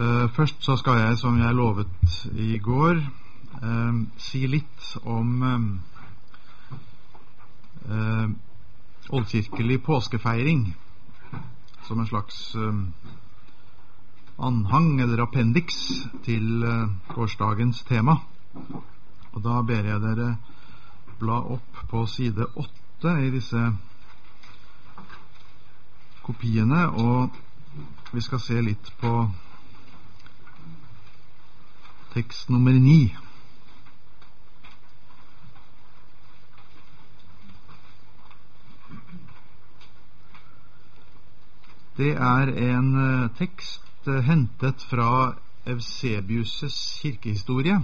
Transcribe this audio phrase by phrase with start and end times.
[0.00, 2.98] Uh, først så skal jeg, som jeg lovet i går,
[3.62, 5.30] uh, si litt om
[7.88, 8.28] uh,
[9.08, 10.66] oldkirkelig påskefeiring
[11.86, 12.56] som en slags
[14.42, 15.78] anhang eller appendiks
[16.26, 16.66] til
[17.14, 18.18] gårsdagens tema.
[19.32, 20.28] Og da ber jeg dere
[21.20, 23.62] bla opp på side åtte i disse
[26.26, 27.30] kopiene, og
[28.12, 29.14] vi skal se litt på
[32.16, 33.12] tekst nummer ni.
[41.96, 45.34] Det er en uh, tekst uh, hentet fra
[45.66, 47.76] Eusebius' kirkehistorie.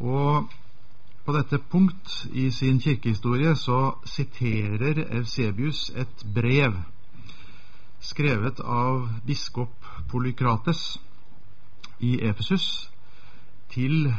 [0.00, 0.48] Og
[1.24, 6.80] på dette punkt i sin kirkehistorie så siterer Eusebius et brev
[8.02, 10.98] skrevet av biskop Polykrates
[12.02, 12.88] i Efesus
[13.70, 14.10] til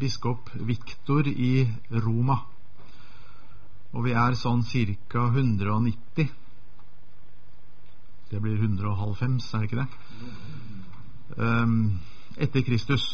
[0.00, 2.38] biskop Viktor i Roma.
[3.92, 5.28] Og vi er sånn ca.
[5.28, 6.32] 190
[8.26, 9.88] Det blir 150, er det ikke det?
[11.36, 12.00] Um,
[12.36, 13.04] etter Kristus.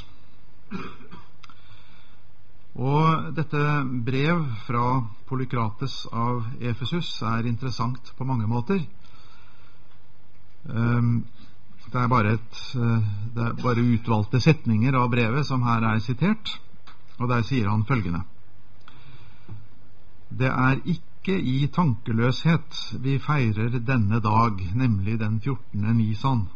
[2.73, 3.61] Og dette
[4.07, 4.87] brev fra
[5.29, 8.81] Polykrates av Efesus er interessant på mange måter.
[10.69, 11.25] Um,
[11.93, 15.99] det er, bare et, eh, det er bare utvalgte setninger av brevet som her er
[16.01, 16.55] sitert,
[17.19, 18.23] og der sier han følgende
[20.31, 25.85] Det er ikke i tankeløshet vi feirer denne dag, nemlig den 14.
[25.99, 26.47] Nisan,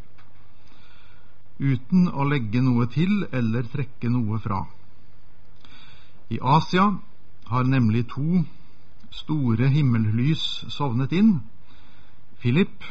[1.61, 4.65] uten å legge noe til eller trekke noe fra.
[6.31, 6.95] I Asia
[7.53, 8.43] har nemlig to
[9.11, 11.43] store himmellys sovnet inn.
[12.41, 12.83] Philip,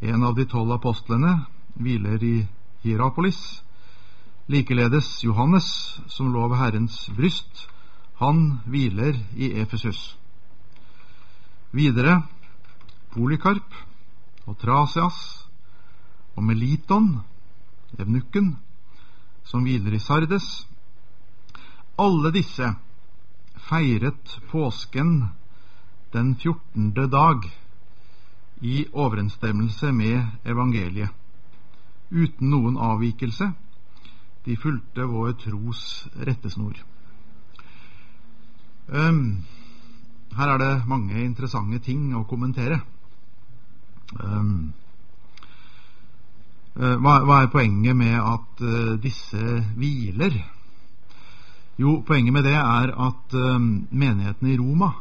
[0.00, 1.34] en av de tolv apostlene
[1.76, 2.36] hviler i
[2.82, 3.60] Hierapolis.
[4.48, 7.66] Likeledes Johannes, som lå ved Herrens bryst,
[8.20, 10.16] han hviler i Efesus.
[11.70, 12.22] Videre
[13.12, 13.76] Polikarp
[14.48, 15.20] og Trasias
[16.34, 17.20] og Meliton,
[17.98, 18.56] evnukken,
[19.44, 20.48] som hviler i Sardes.
[22.00, 22.72] Alle disse
[23.68, 25.28] feiret påsken
[26.14, 27.44] den fjortende dag
[28.60, 31.10] i overensstemmelse med evangeliet,
[32.10, 33.50] uten noen avvikelse.
[34.44, 35.82] De fulgte vår tros
[36.16, 36.76] rettesnor.
[38.88, 39.44] Um,
[40.36, 42.80] her er det mange interessante ting å kommentere.
[44.18, 44.72] Um,
[46.74, 50.40] hva, hva, er poenget med at uh, disse hviler?
[51.80, 54.92] Jo, poenget med det er at um, menigheten i Roma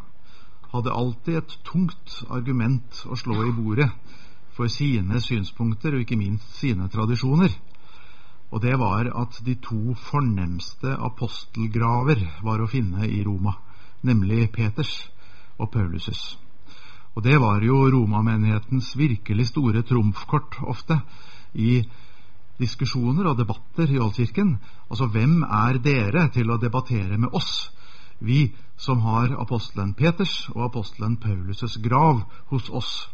[0.73, 3.89] hadde alltid et tungt argument å slå i bordet
[4.55, 7.53] for sine synspunkter og ikke minst sine tradisjoner.
[8.49, 13.53] Og det var at de to fornemste apostelgraver var å finne i Roma,
[14.01, 14.93] nemlig Peters
[15.59, 16.35] og Pauluses.
[17.15, 20.99] Og det var jo romamenighetens virkelig store trumfkort ofte
[21.53, 21.81] i
[22.59, 24.57] diskusjoner og debatter i Oldkirken.
[24.89, 27.69] Altså, hvem er dere til å debattere med oss?
[28.19, 33.09] Vi som har apostelen Peters og apostelen Paulus' grav hos oss.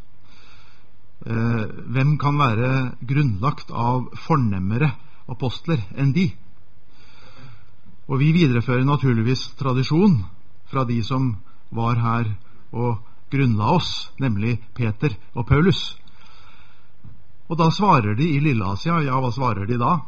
[1.25, 4.91] Eh, hvem kan være grunnlagt av fornemmere
[5.31, 6.27] apostler enn de?
[8.05, 10.19] Og vi viderefører naturligvis tradisjon
[10.69, 11.35] fra de som
[11.73, 12.33] var her
[12.75, 12.99] og
[13.33, 15.95] grunnla oss, nemlig Peter og Paulus.
[17.49, 19.99] Og da svarer de i Lilleasia, ja, hva svarer de da?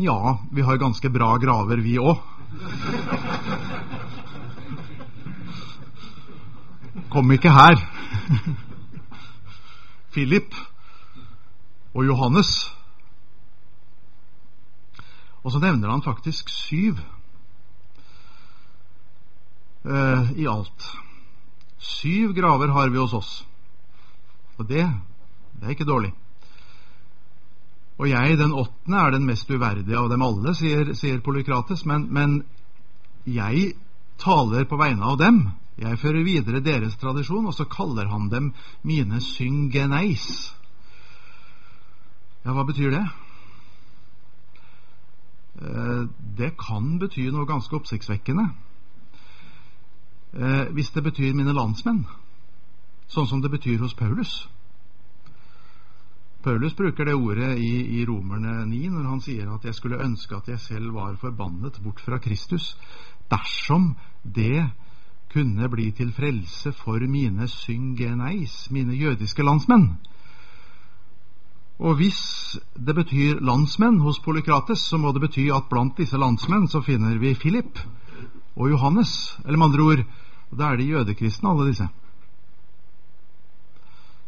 [0.00, 2.20] Ja, vi har ganske bra graver, vi òg.
[7.10, 7.80] Kom ikke her.
[10.12, 10.54] Philip
[11.94, 12.72] og Johannes.
[15.44, 16.98] Og så nevner han faktisk syv
[19.84, 20.90] eh, i alt.
[21.78, 23.46] Syv graver har vi hos oss.
[24.58, 24.84] Og det,
[25.56, 26.12] det er ikke dårlig.
[27.96, 32.08] Og jeg, den åttende, er den mest uverdige av dem alle, sier, sier Polykrates, men,
[32.12, 32.42] men
[33.24, 33.72] jeg
[34.20, 35.46] taler på vegne av dem
[35.76, 40.54] jeg fører videre deres tradisjon, og så kaller han dem mine syngeneis.
[42.46, 43.02] Ja, hva betyr det?
[45.60, 46.06] Eh,
[46.38, 48.46] det kan bety noe ganske oppsiktsvekkende.
[50.32, 52.06] Eh, hvis det betyr mine landsmenn,
[53.12, 54.46] sånn som det betyr hos Paulus.
[56.46, 60.36] Paulus bruker det ordet i, i Romerne 9 når han sier at jeg skulle ønske
[60.36, 62.76] at jeg selv var forbannet bort fra Kristus
[63.32, 64.62] dersom det
[65.32, 69.88] kunne bli til frelse for mine syngeneis, mine jødiske landsmenn.
[71.82, 72.22] Og hvis
[72.78, 77.18] det betyr landsmenn hos Polykrates, så må det bety at blant disse landsmenn så finner
[77.18, 77.82] vi Philip
[78.54, 79.34] og Johannes.
[79.44, 80.06] Eller med andre ord,
[80.54, 81.90] da er de jødekristne, alle disse.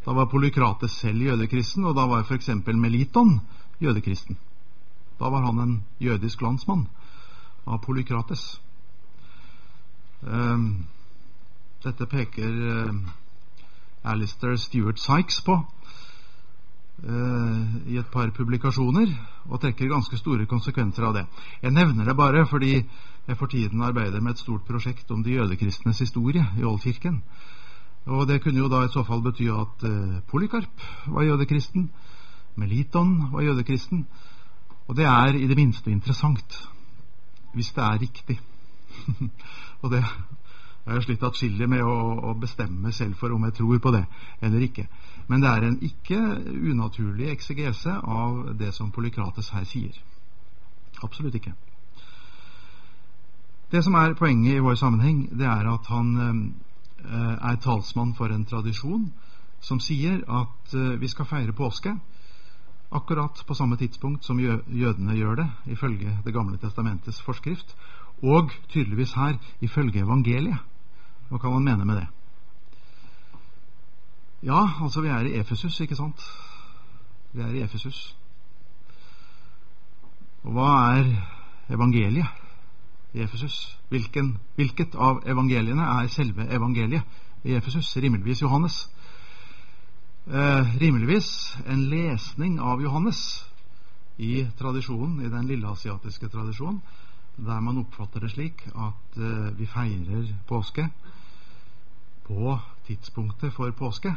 [0.05, 2.49] Da var Polykrates selv jødekristen, og da var f.eks.
[2.67, 3.39] Meliton
[3.81, 4.37] jødekristen.
[5.19, 6.87] Da var han en jødisk landsmann
[7.67, 8.61] av Polykrates.
[10.21, 10.85] Um,
[11.83, 12.95] dette peker uh,
[14.03, 15.55] Alistair Stuart Sykes på
[17.03, 19.11] uh, i et par publikasjoner,
[19.49, 21.25] og trekker ganske store konsekvenser av det.
[21.61, 22.73] Jeg nevner det bare fordi
[23.27, 27.21] jeg for tiden arbeider med et stort prosjekt om de jødekristnes historie i Oldkirken.
[28.05, 31.89] Og Det kunne jo da i så fall bety at Polikarp Polykarp var jødekristen,
[32.55, 34.07] Meliton var jødekristen.
[34.87, 36.69] Og det er i det minste interessant,
[37.53, 38.39] hvis det er riktig.
[39.81, 40.03] og det
[40.89, 41.95] jeg har slitt atskillig med å,
[42.31, 44.05] å, bestemme selv for om jeg tror på det
[44.41, 44.87] eller ikke.
[45.29, 46.19] Men det er en ikke
[46.71, 49.93] unaturlig eksegese av det som Polykrates her sier.
[51.05, 51.53] Absolutt ikke.
[53.69, 56.41] Det som er poenget i vår sammenheng, det er at han eh,
[57.05, 59.09] er talsmann for en tradisjon
[59.61, 61.93] som sier at eh, vi skal feire påske
[62.89, 67.75] akkurat på samme tidspunkt som jødene gjør det, ifølge Det gamle testamentets forskrift,
[68.23, 70.57] og tydeligvis her ifølge evangeliet.
[71.29, 72.07] Hva kan man mene med det?
[74.43, 76.23] Ja, altså, vi er i Efesus, ikke sant?
[77.33, 78.15] Vi er i Efesus.
[80.43, 81.13] Og hva er
[81.69, 82.38] evangeliet
[83.13, 83.77] i Efesus?
[83.89, 87.03] Hvilket av evangeliene er selve evangeliet
[87.43, 87.95] i Efesus?
[87.97, 88.87] Rimeligvis Johannes.
[90.27, 93.45] Eh, rimeligvis en lesning av Johannes
[94.17, 96.81] i tradisjonen, i den lilleasiatiske tradisjonen,
[97.37, 100.89] der man oppfatter det slik at eh, vi feirer påske
[102.27, 104.13] på tidspunktet for påske.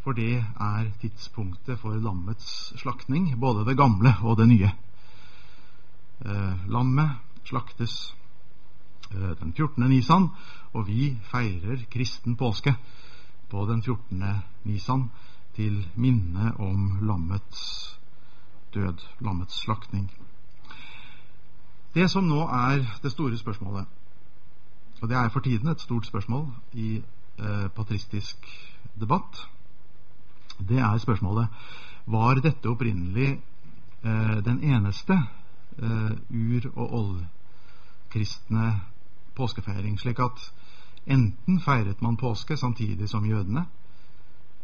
[0.00, 4.70] For det er tidspunktet for lammets slaktning, både det gamle og det nye.
[6.24, 8.14] Eh, lammet slaktes
[9.12, 9.88] eh, den 14.
[9.88, 10.28] nisan,
[10.72, 12.74] og vi feirer kristen påske
[13.50, 14.24] på den 14.
[14.64, 15.10] nisan
[15.54, 17.62] til minne om lammets
[18.74, 20.10] død, lammets slaktning.
[21.94, 23.86] Det som nå er det store spørsmålet,
[25.02, 27.02] og det er for tiden et stort spørsmål i
[27.38, 28.46] eh, patristisk
[29.00, 29.48] debatt.
[30.68, 31.48] Det er spørsmålet
[32.06, 33.30] var dette opprinnelig
[34.04, 35.18] eh, den eneste
[35.78, 38.80] eh, ur- og oldkristne
[39.34, 40.52] påskefeiring, slik at
[41.06, 43.66] enten feiret man påske samtidig som jødene,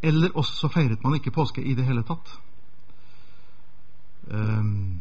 [0.02, 2.38] eller også feiret man ikke påske i det hele tatt.
[4.26, 5.00] Um,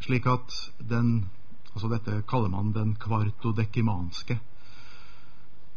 [0.00, 1.28] slik at den
[1.74, 4.36] Altså dette kaller man den kvartodekimanske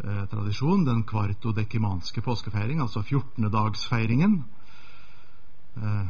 [0.04, 0.86] eh, tradisjon.
[0.86, 4.44] Den kvartodekimanske påskefeiring, altså 14-dagsfeiringen.
[5.78, 6.06] Eh,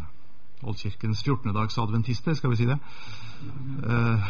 [0.62, 2.78] Oldkirkens 14-dags adventister, skal vi si det.
[3.86, 4.30] Eh,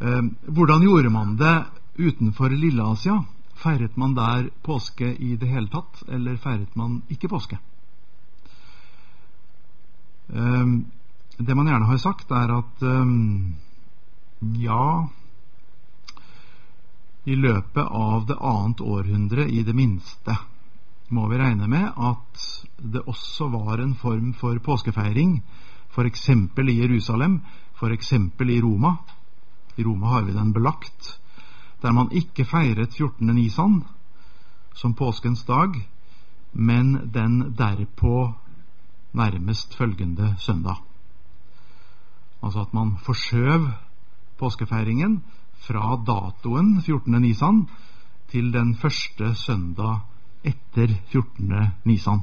[0.08, 1.56] eh, hvordan gjorde man det
[1.96, 3.24] utenfor Lilleasia?
[3.56, 7.58] Feiret man der påske i det hele tatt, eller feiret man ikke påske?
[10.28, 10.86] Um,
[11.38, 13.54] det man gjerne har sagt, er at um,
[14.60, 15.06] ja
[17.24, 20.36] I løpet av det annet århundre, i det minste,
[21.10, 22.46] må vi regne med at
[22.78, 25.38] det også var en form for påskefeiring,
[25.94, 26.28] f.eks.
[26.28, 27.40] i Jerusalem,
[27.78, 28.12] f.eks.
[28.12, 28.96] i Roma.
[29.76, 31.20] I Roma har vi den belagt,
[31.82, 33.26] der man ikke feiret 14.
[33.34, 33.84] nisan
[34.74, 35.76] som påskens dag,
[36.52, 38.32] men den derpå
[39.12, 40.76] nærmest følgende søndag.
[42.42, 43.70] Altså at man forskjøv
[44.38, 45.22] påskefeiringen
[45.66, 47.20] fra datoen 14.
[47.22, 47.68] nisan
[48.28, 50.00] til den første søndag
[50.46, 51.70] etter 14.
[51.84, 52.22] nisan.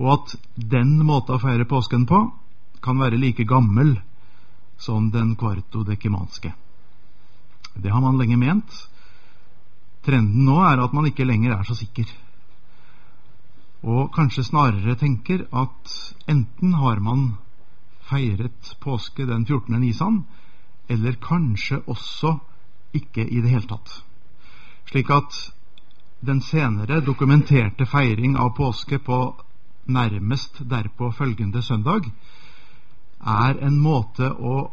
[0.00, 2.24] Og at den måten å feire påsken på
[2.82, 3.94] kan være like gammel
[4.82, 6.52] som den kvartodekimanske.
[7.74, 8.72] Det har man lenge ment.
[10.02, 12.08] Trenden nå er at man ikke lenger er så sikker.
[13.82, 15.94] Og kanskje snarere tenker at
[16.30, 17.36] enten har man
[18.10, 19.78] feiret påske den 14.
[19.80, 20.24] nisan,
[20.90, 22.36] eller kanskje også
[22.94, 24.02] ikke i det hele tatt.
[24.90, 25.38] Slik at
[26.22, 29.16] den senere dokumenterte feiring av påske på
[29.90, 32.06] nærmest derpå følgende søndag
[33.26, 34.70] er en måte å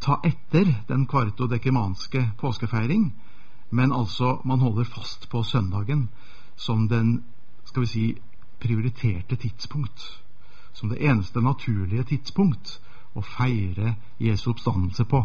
[0.00, 3.08] ta etter den kvartodekimanske påskefeiring,
[3.70, 6.08] men altså man holder fast på søndagen
[6.56, 7.22] som den
[7.64, 8.04] skal vi si
[8.60, 10.04] prioriterte tidspunkt
[10.76, 12.76] som det eneste naturlige tidspunkt
[13.16, 15.22] å feire Jesu oppstandelse på.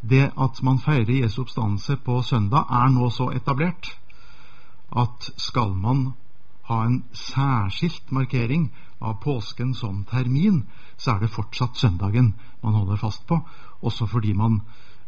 [0.00, 3.94] Det at man feirer Jesu oppstandelse på søndag, er nå så etablert
[4.96, 6.12] at skal man
[6.68, 8.68] ha en særskilt markering
[9.00, 10.66] av påsken som termin,
[10.96, 13.40] så er det fortsatt søndagen man holder fast på,
[13.80, 14.60] også fordi man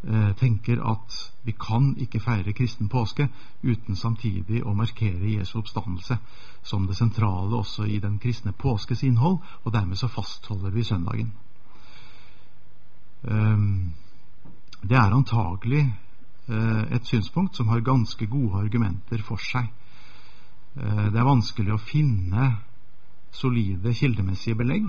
[0.05, 3.29] eh, tenker at vi kan ikke feire kristen påske
[3.63, 6.19] uten samtidig å markere Jesu oppstandelse
[6.63, 11.33] som det sentrale også i den kristne påskes innhold, og dermed så fastholder vi søndagen.
[13.23, 13.93] Um,
[14.81, 15.91] det er antagelig
[16.51, 19.69] et synspunkt som har ganske gode argumenter for seg.
[20.77, 22.51] Uh, det er vanskelig å finne
[23.35, 24.89] solide kildemessige belegg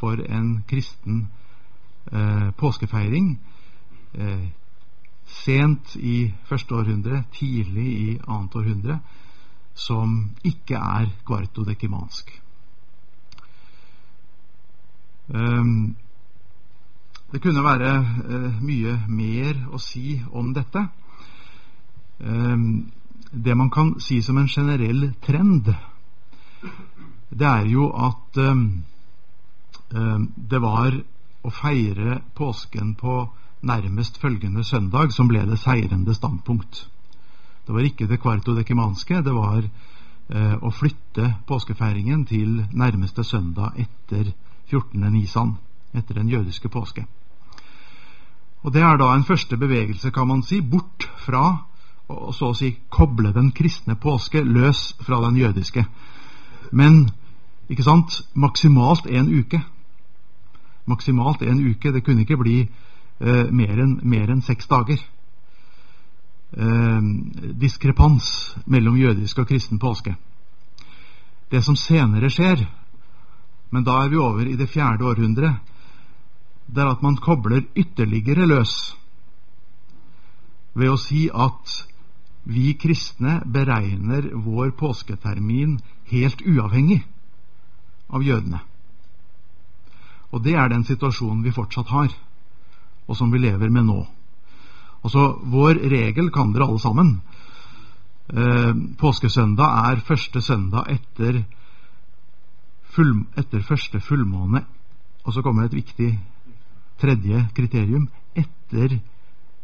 [0.00, 1.26] for en kristen
[2.12, 3.34] uh, påskefeiring
[5.26, 8.98] sent i første århundre, tidlig i annet århundre,
[9.74, 10.12] som
[10.46, 12.30] ikke er kvartodekimansk.
[15.34, 15.96] Um,
[17.34, 20.84] det kunne være eh, mye mer å si om dette.
[22.22, 22.60] Eh,
[23.34, 25.72] det man kan si som en generell trend,
[27.34, 28.60] det er jo at eh,
[30.54, 30.94] det var
[31.42, 33.16] å feire påsken på
[33.66, 36.84] nærmest følgende søndag som ble det seirende standpunkt.
[37.66, 44.30] Det var ikke det kvartodekimanske, det var eh, å flytte påskefeiringen til nærmeste søndag etter
[44.70, 45.02] 14.
[45.10, 45.56] nisan,
[45.90, 47.08] etter den jødiske påske.
[48.64, 51.66] Og Det er da en første bevegelse, kan man si, bort fra
[52.08, 55.84] å så å si koble den kristne påske løs fra den jødiske.
[56.72, 57.10] Men
[57.68, 59.60] ikke sant, maksimalt en uke.
[60.86, 61.92] Maksimalt en uke.
[61.92, 65.00] Det kunne ikke bli eh, mer enn en seks dager.
[66.56, 67.00] Eh,
[67.60, 70.16] diskrepans mellom jødisk og kristen påske.
[71.50, 72.64] Det som senere skjer,
[73.70, 75.73] men da er vi over i det fjerde århundret,
[76.66, 78.74] det er at man kobler ytterligere løs
[80.74, 81.74] ved å si at
[82.44, 85.78] vi kristne beregner vår påsketermin
[86.10, 87.00] helt uavhengig
[88.10, 88.60] av jødene.
[90.34, 92.10] Og det er den situasjonen vi fortsatt har
[93.06, 94.00] og som vi lever med nå.
[95.04, 97.20] Altså, Vår regel kan dere alle sammen.
[98.32, 101.42] Eh, påskesøndag er første søndag etter,
[102.94, 104.64] full, etter første fullmåne.
[105.24, 106.18] Og så kommer et viktig
[107.00, 108.98] tredje kriterium etter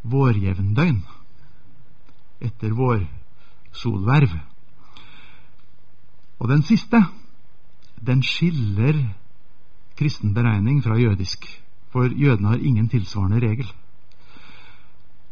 [0.03, 1.01] vårjevndøgn.
[2.41, 4.37] Etter vårsolverv.
[6.41, 7.03] Og den siste,
[8.01, 8.97] den skiller
[9.99, 11.45] kristen beregning fra jødisk
[11.93, 13.69] for jødene har ingen tilsvarende regel.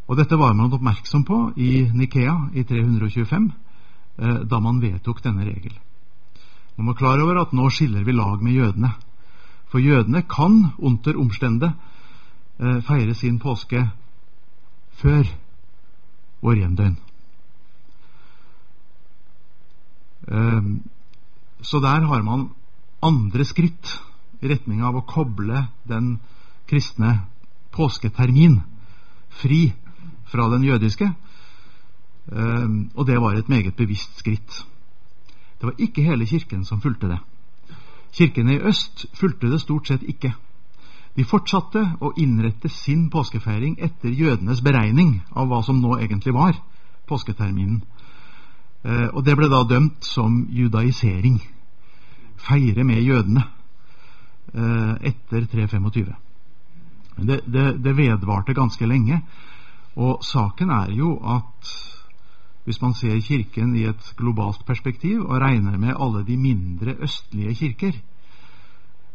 [0.08, 3.50] Og Dette var man oppmerksom på i Nikea i 325,
[4.18, 5.74] eh, da man vedtok denne regel.
[6.76, 8.92] Man må klar over at nå skiller vi lag med jødene.
[9.68, 11.72] For jødene kan under omstende
[12.60, 13.84] eh, feire sin påske
[14.98, 15.28] før
[16.42, 16.96] vår hjemdøgn.
[20.28, 20.72] Eh,
[21.62, 22.48] så der har man
[23.02, 23.98] andre skritt
[24.42, 26.18] i retning av å koble den
[26.70, 27.20] kristne
[27.74, 28.60] påsketermin
[29.40, 29.72] fri
[30.28, 31.08] fra den jødiske.
[32.32, 34.66] Ehm, og det var et meget bevisst skritt.
[35.58, 37.18] Det var ikke hele Kirken som fulgte det.
[38.12, 40.32] Kirkene i øst fulgte det stort sett ikke.
[41.16, 46.58] De fortsatte å innrette sin påskefeiring etter jødenes beregning av hva som nå egentlig var
[47.08, 47.82] påsketerminen.
[48.84, 51.40] Ehm, og det ble da dømt som judaisering.
[52.38, 53.42] Feire med jødene
[54.54, 56.14] eh, etter 325.
[57.18, 59.22] Det, det, det vedvarte ganske lenge.
[59.98, 61.72] Og saken er jo at
[62.68, 67.54] hvis man ser Kirken i et globalt perspektiv og regner med alle de mindre østlige
[67.54, 67.94] kirker,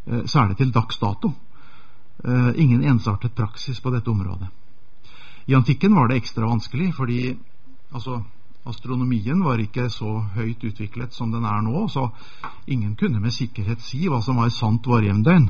[0.07, 1.29] eh, så er det til dags dato
[2.25, 4.47] eh, ingen ensartet praksis på dette området.
[5.45, 7.35] I antikken var det ekstra vanskelig, fordi
[7.93, 8.23] altså,
[8.65, 12.07] astronomien var ikke så høyt utviklet som den er nå, så
[12.67, 15.45] ingen kunne med sikkerhet si hva som var sant vårjevndøgn.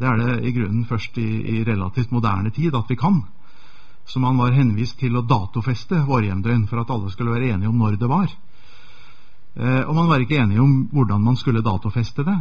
[0.00, 3.20] Det er det i grunnen først i, i relativt moderne tid at vi kan.
[4.06, 7.78] Så man var henvist til å datofeste vårhjemdøgn for at alle skulle være enige om
[7.78, 8.30] når det var.
[9.54, 12.38] Eh, og man var ikke enige om hvordan man skulle datofeste det.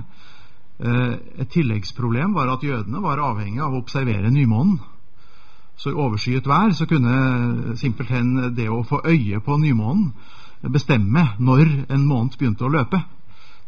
[0.80, 1.14] Eh,
[1.44, 4.80] et tilleggsproblem var at jødene var avhengig av å observere nymånen.
[5.80, 10.12] Så i overskyet vær så kunne simpelthen det å få øye på nymånen
[10.68, 13.00] bestemme når en måned begynte å løpe.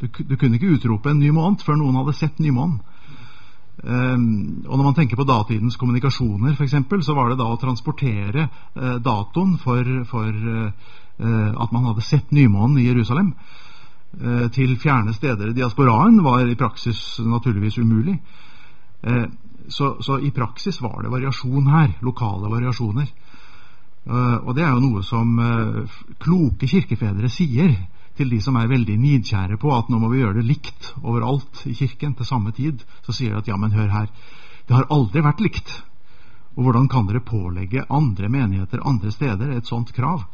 [0.02, 2.82] Du, du kunne ikke utrope en ny måned før noen hadde sett nymånen.
[3.82, 7.58] Um, og når man tenker på datidens kommunikasjoner, for eksempel, så var det da å
[7.58, 13.36] transportere uh, datoen for, for uh, at man hadde sett nymånen i Jerusalem,
[14.52, 18.18] til fjerne steder i diasporaen, var i praksis naturligvis umulig.
[19.72, 23.08] Så, så, i praksis var det variasjon her, lokale variasjoner.
[24.42, 25.32] og det er jo noe som
[26.20, 27.72] kloke kirkefedre sier
[28.18, 31.64] til de som er veldig nidkjære på at nå må vi gjøre det likt overalt
[31.70, 34.12] i kirken til samme tid, så sier de at ja, men hør her,
[34.68, 35.72] det har aldri vært likt.
[36.58, 40.26] Og hvordan kan dere pålegge andre menigheter andre steder et sånt krav?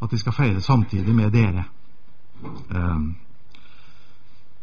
[0.00, 1.64] At de skal feire samtidig med dere?
[2.72, 3.14] Um,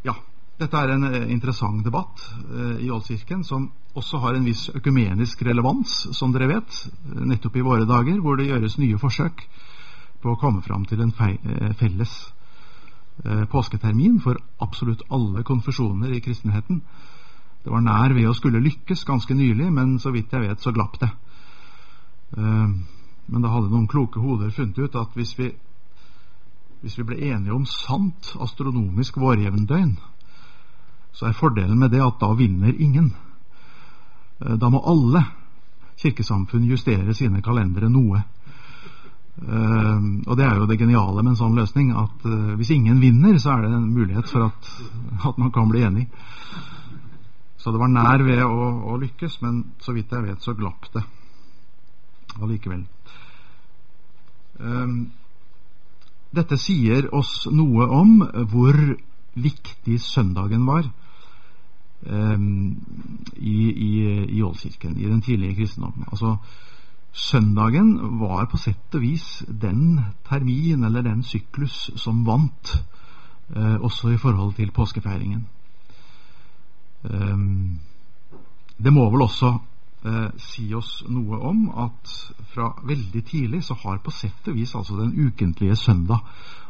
[0.05, 0.13] ja,
[0.57, 3.67] dette er en eh, interessant debatt uh, i Ålkirken som
[3.97, 6.79] også har en viss økumenisk relevans, som dere vet,
[7.17, 9.45] nettopp i våre dager, hvor det gjøres nye forsøk
[10.21, 12.13] på å komme fram til en eh, felles
[13.25, 16.81] uh, påsketermin for absolutt alle konfesjoner i kristenheten.
[17.63, 20.73] Det var nær ved å skulle lykkes ganske nylig, men så vidt jeg vet, så
[20.75, 21.11] glapp det.
[22.37, 22.73] Uh,
[23.27, 25.51] men da hadde noen kloke hoder funnet ut at hvis vi,
[26.81, 29.97] hvis vi ble enige om sant astronomisk vårjevndøgn,
[31.17, 33.09] så er fordelen med det at da vinner ingen.
[34.37, 35.23] Da må alle
[35.97, 38.21] kirkesamfunn justere sine kalendere noe.
[39.37, 42.97] Uh, og det er jo det geniale med en sånn løsning, at uh, hvis ingen
[43.01, 44.69] vinner, så er det en mulighet for at,
[45.29, 46.07] at man kan bli enig.
[47.61, 50.89] Så det var nær ved å, å, lykkes, men så vidt jeg vet, så glapp
[50.95, 51.03] det
[52.41, 52.83] allikevel.
[54.57, 55.11] Um,
[56.33, 58.77] dette sier oss noe om hvor
[59.37, 60.87] viktig søndagen var
[62.07, 63.91] i, i,
[64.37, 66.05] i Ålkirken, i den tidlige kristendommen.
[66.11, 66.35] Altså,
[67.17, 69.97] søndagen var på sett og vis den
[70.27, 72.75] termin eller den syklus som vant,
[73.55, 75.47] eh, også i forhold til påskefeiringen.
[77.09, 77.37] Eh,
[78.77, 79.49] det må vel også
[80.05, 82.13] eh, si oss noe om at
[82.53, 86.21] fra veldig tidlig så har på sett og vis altså den ukentlige søndag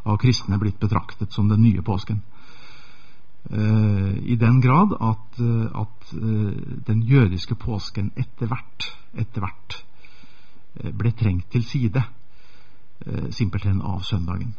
[0.08, 2.22] av kristne blitt betraktet som den nye påsken.
[3.52, 6.16] Eh, I den grad at, eh, at
[6.88, 9.82] den jødiske påsken etter hvert, etter hvert
[10.84, 12.04] ble trengt til side,
[13.32, 14.56] simpelthen av søndagen.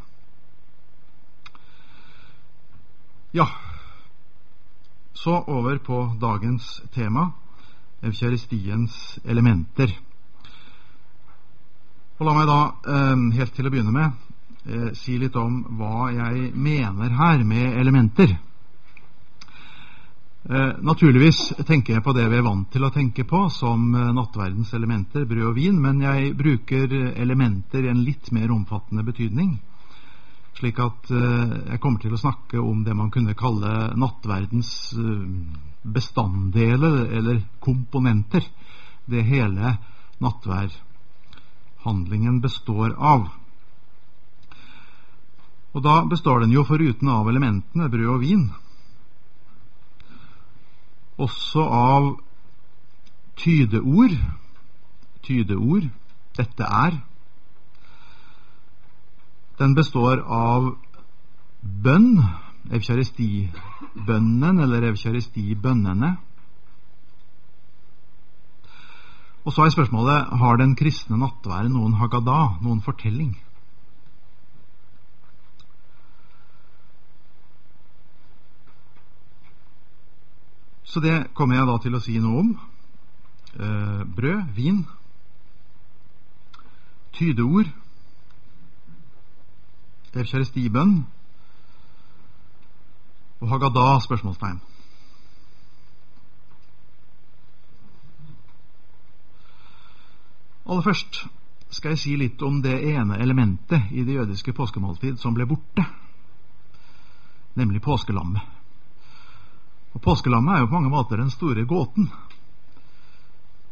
[3.35, 3.49] Ja,
[5.13, 7.31] så over på dagens tema,
[8.03, 9.93] eukaristiens elementer.
[12.19, 12.59] Og La meg da,
[12.95, 14.13] eh, helt til å begynne med,
[14.67, 18.39] eh, si litt om hva jeg mener her med elementer.
[20.49, 24.71] Eh, naturligvis tenker jeg på det vi er vant til å tenke på som nattverdens
[24.73, 26.89] elementer, brød og vin, men jeg bruker
[27.21, 29.59] elementer i en litt mer omfattende betydning.
[30.59, 35.27] Slik at eh, jeg kommer til å snakke om det man kunne kalle nattverdens eh,
[35.85, 38.43] bestanddeler, eller komponenter.
[39.05, 39.77] Det hele
[40.25, 43.29] nattværhandlingen består av.
[45.77, 48.49] Og da består den jo foruten av elementene brød og vin
[51.19, 52.11] også av
[53.39, 54.17] tydeord.
[55.27, 55.89] Tydeord.
[56.39, 57.01] Dette er.
[59.59, 60.71] Den består av
[61.63, 62.21] bønn,
[62.71, 66.13] evkjaristibønnen eller evkjaristibønnene.
[69.43, 73.33] Og så er spørsmålet har den kristne nattværen noen haggadah, noen fortelling.
[80.89, 82.55] Så det kommer jeg da til å si noe om.
[83.59, 84.87] Eh, brød, vin,
[87.13, 87.69] tydeord
[90.19, 90.95] evkjerestibønn
[93.39, 94.01] og Haggadah?
[94.03, 94.61] spørsmålstegn.
[100.69, 101.25] Aller først
[101.71, 105.85] skal jeg si litt om det ene elementet i det jødiske påskemåltid som ble borte,
[107.57, 108.58] nemlig påskelammet.
[109.97, 112.11] Og Påskelammet er jo på mange måter den store gåten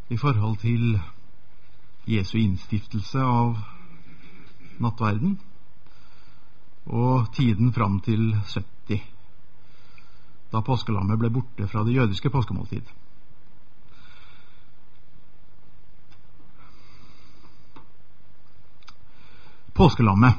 [0.08, 0.96] i forhold til
[2.06, 3.56] Jesu innstiftelse av
[4.78, 5.36] nattverden
[6.86, 9.00] og tiden fram til 70,
[10.52, 12.86] da påskelammet ble borte fra det jødiske påskemåltid.
[19.76, 20.38] Påskelammet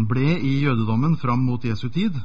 [0.00, 2.16] ble i jødedommen fram mot Jesu tid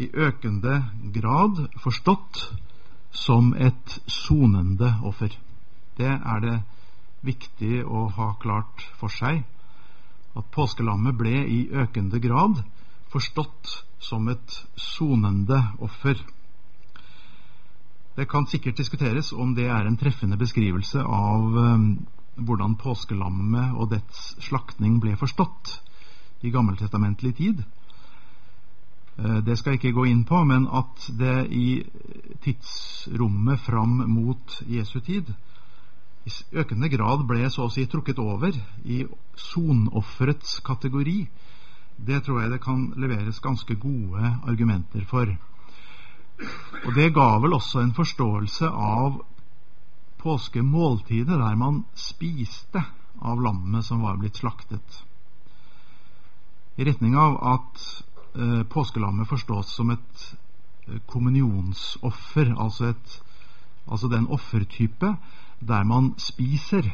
[0.00, 0.80] i økende
[1.14, 2.40] grad forstått
[3.12, 5.32] som et sonende offer.
[5.98, 6.58] Det er det
[7.26, 9.42] viktig å ha klart for seg
[10.38, 12.62] at påskelammet ble i økende grad
[13.12, 16.16] forstått som et sonende offer.
[18.16, 21.90] Det kan sikkert diskuteres om det er en treffende beskrivelse av um,
[22.40, 25.76] hvordan påskelammet og dets slaktning ble forstått
[26.46, 27.62] i gammeltestamentlig tid.
[29.18, 31.82] Uh, det skal jeg ikke gå inn på, men at det i
[32.44, 35.34] tidsrommet fram mot Jesu tid
[36.28, 39.02] i økende grad ble så å si trukket over i
[39.40, 41.20] sonofferets kategori
[42.00, 45.28] Det tror jeg det kan leveres ganske gode argumenter for.
[46.86, 49.18] Og det ga vel også en forståelse av
[50.20, 52.84] påskemåltidet, der man spiste
[53.20, 55.02] av lammet som var blitt slaktet.
[56.80, 58.09] I retning av at eh,
[58.68, 60.24] påskelammet forstås som et
[60.88, 63.22] eh, kommunionsoffer, altså, et,
[63.86, 65.16] altså den offertype
[65.60, 66.86] der man spiser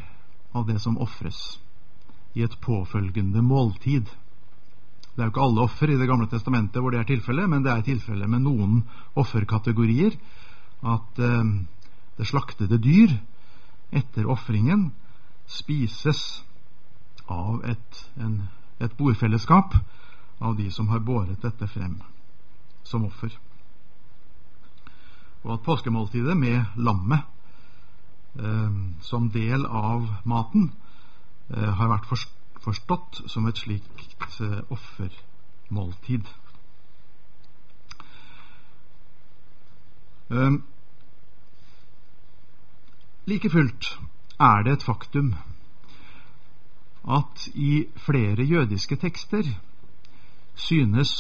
[0.55, 1.59] av det som ofres
[2.35, 4.09] i et påfølgende måltid.
[5.17, 7.63] Det er jo ikke alle offer i Det gamle testamentet hvor det er tilfellet, men
[7.65, 8.83] det er tilfellet med noen
[9.15, 10.17] offerkategorier.
[10.83, 11.45] At eh,
[12.17, 13.13] det slaktede dyr
[13.93, 14.91] etter ofringen
[15.47, 16.43] spises
[17.29, 18.49] av et, en,
[18.81, 19.77] et bordfellesskap
[20.39, 22.01] av de som har båret dette frem
[22.85, 23.33] som offer.
[25.45, 27.23] Og at påskemåltidet med lammet
[28.39, 30.71] eh, som del av maten
[31.51, 32.09] eh, har vært
[32.65, 36.29] forstått som et slikt eh, offermåltid.
[40.29, 40.65] Um,
[43.31, 43.93] like fullt
[44.43, 45.37] er det et faktum
[47.07, 49.47] at i flere jødiske tekster
[50.57, 51.13] synes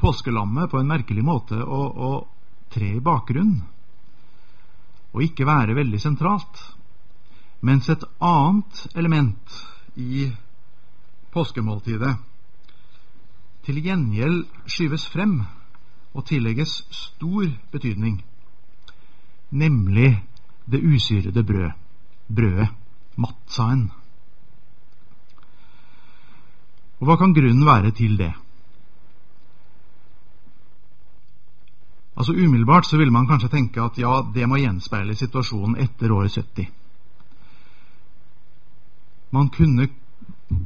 [0.00, 2.10] påskelammet på en merkelig måte å, å
[2.72, 3.60] tre i bakgrunnen
[5.12, 6.60] og ikke være veldig sentralt,
[7.60, 9.56] mens et annet element
[10.00, 10.30] i
[11.32, 12.14] påskemåltidet
[13.66, 15.42] til gjengjeld skyves frem
[16.12, 18.22] og tillegges stor betydning,
[19.52, 20.16] nemlig
[20.64, 21.70] det usyrede brød,
[22.28, 22.68] brødet,
[23.16, 23.90] mattsaen.
[27.02, 28.32] Og hva kan grunnen være til det?
[32.16, 36.34] Altså Umiddelbart så vil man kanskje tenke at ja, det må gjenspeile situasjonen etter året
[36.36, 36.68] 70.
[39.32, 39.88] Man kunne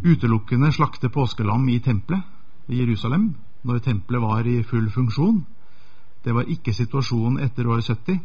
[0.02, 2.24] utelukkende slakte påskelam i tempelet
[2.68, 3.28] i Jerusalem
[3.66, 5.44] når tempelet var i full funksjon.
[6.24, 8.18] Det var ikke situasjonen etter året 70.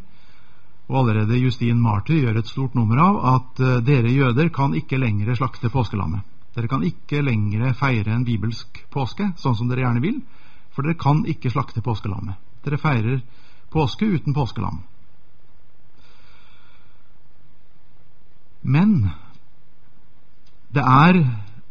[0.90, 4.98] Og allerede Justin Martyr gjør et stort nummer av at uh, dere jøder kan ikke
[4.98, 6.26] lenger slakte påskelammet.
[6.56, 10.18] Dere kan ikke lenger feire en bibelsk påske, sånn som dere gjerne vil,
[10.74, 12.36] for dere kan ikke slakte påskelammet.
[12.62, 13.20] Dere feirer
[13.72, 14.82] påske uten påskelam.
[18.62, 19.10] Men
[20.70, 21.18] det er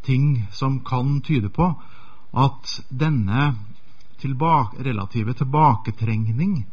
[0.04, 1.72] ting som kan tyde på
[2.32, 3.54] at denne
[4.22, 6.66] tilbake, relative tilbaketrengning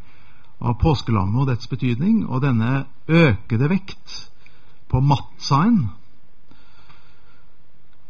[0.60, 4.16] av påskelammet og dets betydning, og denne økede vekt
[4.90, 5.88] på matsaen,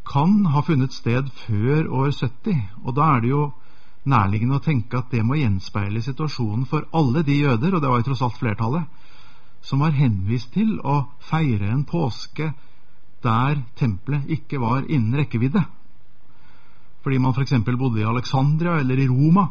[0.09, 2.63] kan ha funnet sted før år 70.
[2.87, 3.43] Og da er det jo
[4.09, 8.01] nærliggende å tenke at det må gjenspeile situasjonen for alle de jøder, og det var
[8.01, 8.87] jo tross alt flertallet,
[9.63, 12.53] som var henvist til å feire en påske
[13.25, 15.65] der tempelet ikke var innen rekkevidde.
[17.03, 17.57] Fordi man f.eks.
[17.65, 19.49] bodde i Alexandria eller i Roma,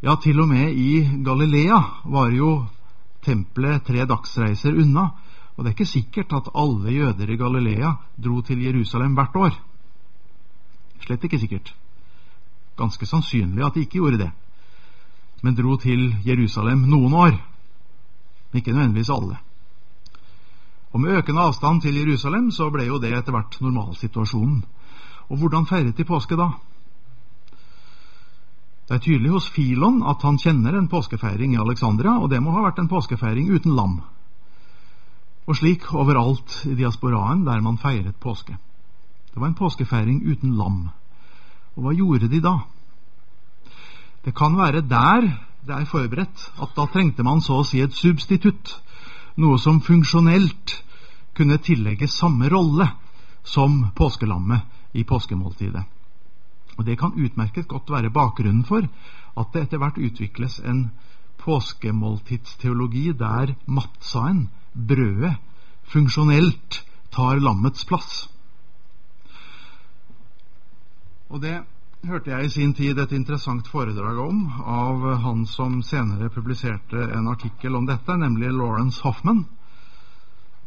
[0.00, 2.52] ja, til og med i Galilea var jo
[3.24, 5.08] tempelet tre dagsreiser unna.
[5.56, 9.56] Og det er ikke sikkert at alle jøder i Galilea dro til Jerusalem hvert år.
[11.02, 11.72] Slett ikke sikkert.
[12.78, 14.30] Ganske sannsynlig at de ikke gjorde det,
[15.42, 17.34] men dro til Jerusalem noen år.
[18.50, 19.38] men Ikke nødvendigvis alle.
[20.92, 24.62] Og med økende avstand til Jerusalem så ble jo det etter hvert normalsituasjonen.
[25.28, 26.48] Og hvordan feiret de påske da?
[28.88, 32.54] Det er tydelig hos Filon at han kjenner en påskefeiring i Alexandria, og det må
[32.56, 33.98] ha vært en påskefeiring uten lam.
[35.44, 38.56] Og slik overalt i diasporaen der man feiret påske.
[39.28, 40.88] Det var en påskefeiring uten lam.
[41.78, 42.56] Og hva gjorde de da?
[44.26, 45.28] Det kan være der
[45.68, 48.72] det er forberedt at da trengte man så å si et substitutt,
[49.38, 50.78] noe som funksjonelt
[51.36, 52.88] kunne tillegge samme rolle
[53.46, 55.84] som påskelammet i påskemåltidet.
[56.78, 58.86] Og Det kan utmerket godt være bakgrunnen for
[59.36, 60.90] at det etter hvert utvikles en
[61.38, 65.36] påskemåltidsteologi der mattsaen, brødet,
[65.92, 66.82] funksjonelt
[67.14, 68.28] tar lammets plass.
[71.28, 71.56] Og det
[72.08, 77.28] hørte jeg i sin tid et interessant foredrag om av han som senere publiserte en
[77.28, 79.44] artikkel om dette, nemlig Lawrence Hoffman.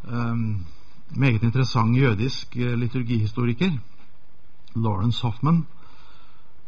[0.03, 0.65] Um,
[1.15, 3.77] meget interessant jødisk liturgihistoriker.
[4.75, 5.65] Lawrence Hoffman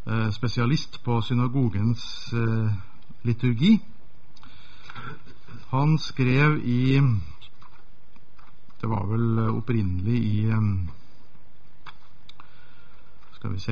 [0.06, 2.72] Eh, spesialist på synagogens eh,
[3.22, 3.80] liturgi.
[5.70, 7.00] Han skrev i
[8.82, 10.52] Det var vel opprinnelig i
[13.44, 13.72] Skal vi se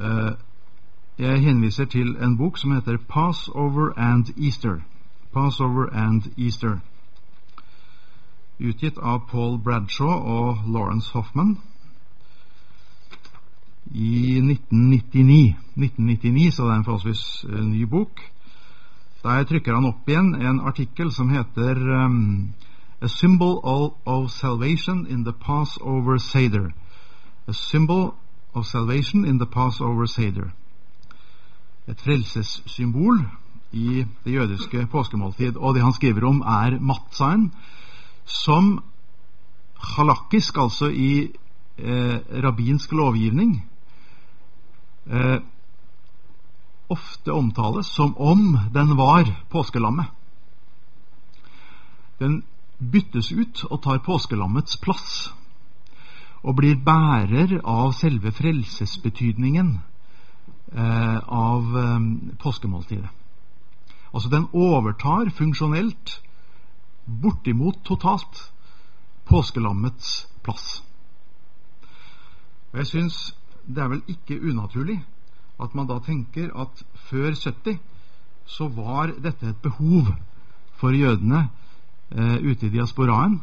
[0.00, 0.32] eh,
[1.18, 4.80] Jeg henviser til en bok som heter Passover and Easter.
[5.32, 6.80] Passover and Easter
[8.58, 11.58] utgitt av Paul Bradshaw og Lawrence Hoffman
[13.92, 15.56] i 1999.
[15.76, 18.20] 1999 så det er en forholdsvis uh, ny bok.
[19.22, 22.54] Der trykker han opp igjen en artikkel som heter um,
[23.02, 23.60] A Symbol
[24.06, 26.74] of, Salvation in the Passover Seder.
[27.48, 28.14] A Symbol
[28.54, 30.52] of Salvation in the Passover Seder.
[31.88, 33.24] Et frelsessymbol
[33.72, 35.56] i det jødiske påskemåltid.
[35.56, 37.52] Og det han skriver om, er matzaen,
[38.24, 38.82] som
[39.96, 41.32] halakisk, altså i
[41.78, 43.64] eh, rabbinsk lovgivning,
[45.06, 45.40] eh,
[46.90, 50.06] ofte omtales som om den var påskelammet.
[52.18, 52.42] Den
[52.80, 55.30] byttes ut og tar påskelammets plass,
[56.42, 59.74] og blir bærer av selve frelsesbetydningen
[60.72, 61.98] eh, av eh,
[62.40, 63.10] påskemåltidet.
[64.10, 66.16] Altså, den overtar funksjonelt
[67.06, 68.50] bortimot totalt
[69.28, 70.80] påskelammets plass.
[72.72, 73.20] Og Jeg syns
[73.66, 74.98] det er vel ikke unaturlig
[75.60, 77.78] at man da tenker at før 70
[78.46, 80.14] så var dette et behov
[80.80, 81.48] for jødene
[82.10, 83.40] ute i diasporaen,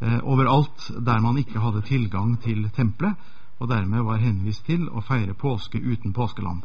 [0.00, 3.14] eh, overalt der man ikke hadde tilgang til tempelet,
[3.58, 6.62] og dermed var henvist til å feire påske uten påskeland.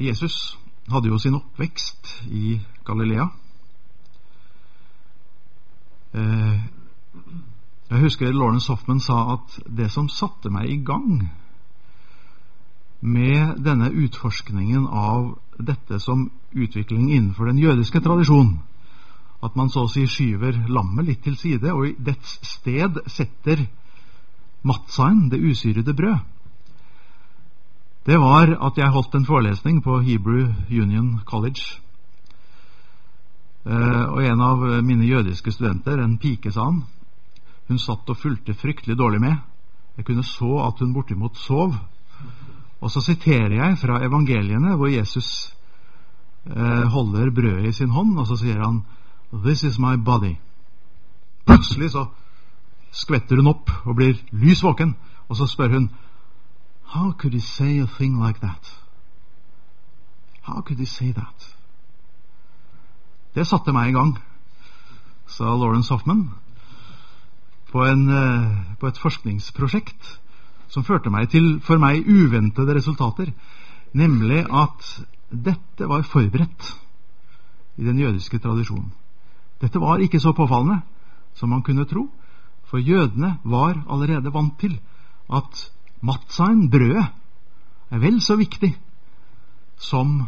[0.00, 0.58] Jesus
[0.90, 3.28] hadde jo sin oppvekst i Galilea.
[6.14, 6.64] Eh,
[7.90, 11.28] jeg husker Lawrence Hoffman sa at det som satte meg i gang
[13.02, 18.60] med denne utforskningen av dette som utvikling innenfor den jødiske tradisjonen,
[19.42, 23.66] at man så å si skyver lammet litt til side og i dets sted setter
[24.62, 26.20] matzaen, det usyrede brød,
[28.06, 31.82] det var at jeg holdt en forelesning på Hebrew Union College
[33.62, 36.82] Eh, og en av mine jødiske studenter, en pike, sa han,
[37.68, 39.36] hun satt og fulgte fryktelig dårlig med.
[39.96, 41.76] Jeg kunne så at hun bortimot sov.
[42.82, 45.54] Og så siterer jeg fra evangeliene, hvor Jesus
[46.46, 48.82] eh, holder brødet i sin hånd, og så sier han
[49.32, 50.34] This is my body.
[51.46, 52.06] Plutselig så
[52.92, 54.96] skvetter hun opp og blir lys våken,
[55.28, 55.90] og så spør hun
[56.92, 58.78] How could he say a thing like that?
[60.42, 61.56] How could he say that?
[63.34, 64.18] Det satte meg i gang,
[65.26, 66.26] sa Lawrence Hoffman,
[67.70, 70.18] på, en, eh, på et forskningsprosjekt
[70.72, 73.32] som førte meg til for meg uventede resultater,
[73.92, 74.88] nemlig at
[75.28, 76.70] dette var forberedt
[77.76, 78.90] i den jødiske tradisjonen.
[79.60, 80.80] Dette var ikke så påfallende
[81.36, 82.06] som man kunne tro,
[82.68, 84.78] for jødene var allerede vant til
[85.32, 85.66] at
[86.00, 87.04] mattsaen, brødet,
[87.92, 88.72] er vel så viktig
[89.76, 90.22] som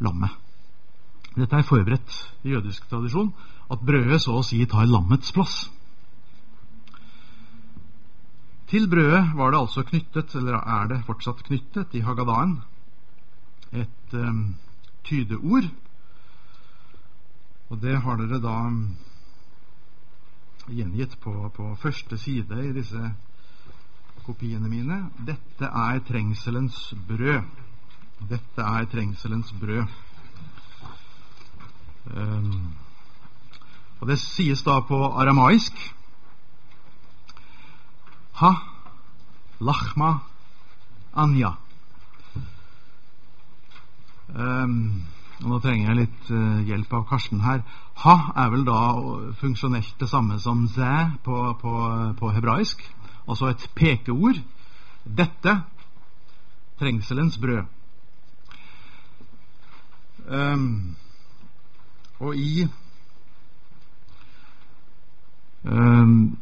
[0.00, 0.30] lammet.
[1.34, 3.32] Dette er forberedt i jødisk tradisjon,
[3.70, 5.64] at brødet så å si tar lammets plass.
[8.72, 12.54] Til brødet var det altså knyttet, eller er det fortsatt knyttet, i Hagadaen
[13.72, 14.54] et um,
[15.04, 15.68] tydeord.
[17.68, 18.56] Og det har dere da
[20.72, 23.12] gjengitt på, på første side i disse
[24.24, 25.02] kopiene mine.
[25.20, 27.44] Dette er trengselens brød.
[28.32, 29.84] Dette er trengselens brød.
[32.16, 32.72] Um,
[34.00, 35.92] og Det sies da på aramaisk
[38.40, 38.52] Ha
[39.60, 40.12] lachma
[41.12, 41.56] anja.
[44.34, 45.02] Um,
[45.42, 47.64] Nå trenger jeg litt uh, hjelp av Karsten her.
[48.04, 48.78] Ha er vel da
[49.40, 51.72] funksjonelt det samme som zæ på, på,
[52.18, 52.84] på hebraisk.
[53.26, 54.38] Altså et pekeord.
[55.02, 55.56] Dette
[56.78, 57.66] trengselens brød.
[60.30, 60.94] Um,
[62.22, 62.68] og i
[65.64, 66.38] um,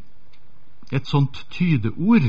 [0.91, 2.27] et sånt tydeord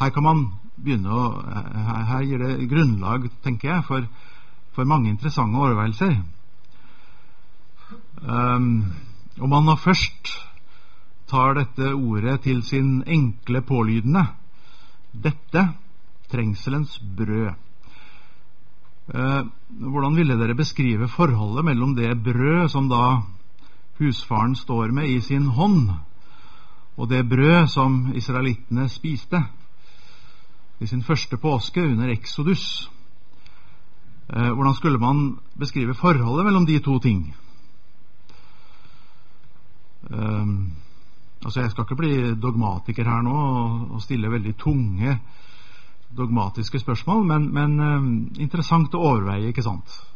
[0.00, 0.42] Her kan man
[0.76, 4.06] begynne å Her, gir det grunnlag, tenker jeg, for,
[4.76, 6.18] for mange interessante overveielser.
[8.20, 8.92] Um,
[9.40, 10.34] om man nå først
[11.30, 14.26] tar dette ordet til sin enkle pålydende
[15.10, 15.64] Dette
[16.30, 17.50] trengselens brød.
[19.10, 23.22] Eh, hvordan ville dere beskrive forholdet mellom det brød som da
[23.98, 25.90] husfaren står med i sin hånd,
[26.96, 29.42] og det brød som israelittene spiste
[30.80, 32.90] i sin første påske under Exodus?
[34.30, 37.36] Eh, hvordan skulle man beskrive forholdet mellom de to ting?
[40.10, 40.72] Um,
[41.44, 43.34] altså Jeg skal ikke bli dogmatiker her nå
[43.94, 45.18] og, stille veldig tunge
[46.16, 50.09] dogmatiske spørsmål, men, men uh, interessant å overveie, ikke sant?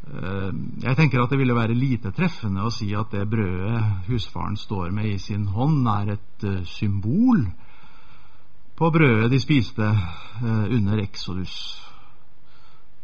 [0.00, 0.50] Uh,
[0.82, 4.90] jeg tenker at det ville være lite treffende å si at det brødet husfaren står
[4.96, 7.44] med i sin hånd, er et uh, symbol
[8.80, 9.86] på brødet de spiste
[10.40, 11.52] under Exodus.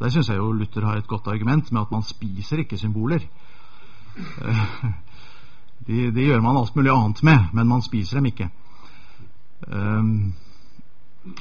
[0.01, 3.27] Der syns jeg jo Luther har et godt argument med at man spiser ikke symboler.
[5.87, 8.49] De, de, gjør man alt mulig annet med, men man spiser dem ikke.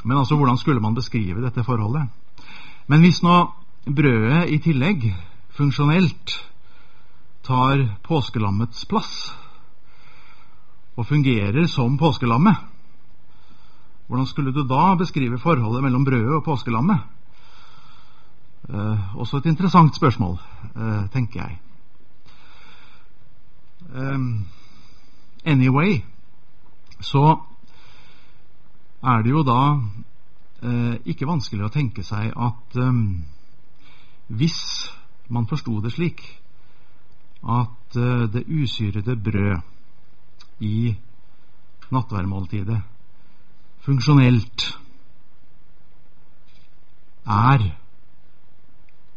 [0.03, 2.09] Men altså, hvordan skulle man beskrive dette forholdet?
[2.87, 3.37] Men hvis nå
[3.85, 5.07] brødet i tillegg
[5.55, 6.35] funksjonelt
[7.45, 9.11] tar påskelammets plass
[10.95, 12.55] og fungerer som påskelammet,
[14.07, 16.99] hvordan skulle du da beskrive forholdet mellom brødet og påskelammet?
[18.69, 20.39] Eh, også et interessant spørsmål,
[20.75, 21.59] eh, tenker jeg.
[23.95, 24.45] Um,
[25.45, 26.01] anyway,
[26.99, 27.37] så
[29.03, 29.59] er det jo da
[30.63, 33.23] eh, ikke vanskelig å tenke seg at um,
[34.27, 34.89] hvis
[35.29, 36.21] man forsto det slik
[37.45, 39.61] at uh, det usyrede brød
[40.59, 40.95] i
[41.91, 42.81] nattværmåltidet
[43.85, 44.65] funksjonelt
[47.25, 47.71] er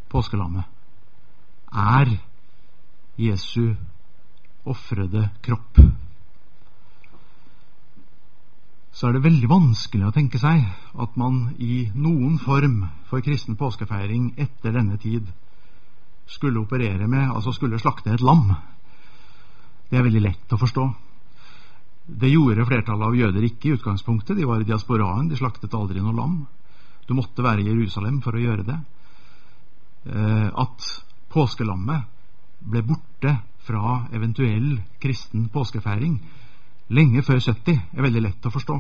[0.08, 0.64] påskelammet,
[1.72, 2.16] er
[3.18, 3.74] Jesu
[4.64, 5.80] ofrede kropp,
[8.92, 10.64] så er det veldig vanskelig å tenke seg
[10.98, 15.28] at man i noen form for kristen påskefeiring etter denne tid
[16.28, 18.52] skulle operere med, altså skulle slakte et lam.
[19.88, 20.84] Det er veldig lett å forstå.
[22.08, 24.36] Det gjorde flertallet av jøder ikke i utgangspunktet.
[24.36, 26.38] De var i diasporaen, de slaktet aldri noe lam.
[27.08, 28.78] Du måtte være i Jerusalem for å gjøre det.
[30.08, 30.88] Eh, at
[31.32, 32.08] påskelammet
[32.58, 36.16] ble borte fra eventuell kristen påskefeiring
[36.96, 38.76] lenge før 70, er veldig lett å forstå.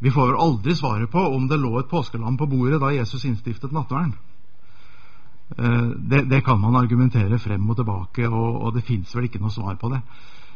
[0.00, 3.74] Vi får aldri svaret på om det lå et påskelam på bordet da Jesus innstiftet
[3.74, 4.14] nattverden.
[5.58, 9.40] Eh, det, det, kan man argumentere frem og tilbake, og, og det fins vel ikke
[9.42, 10.00] noe svar på det.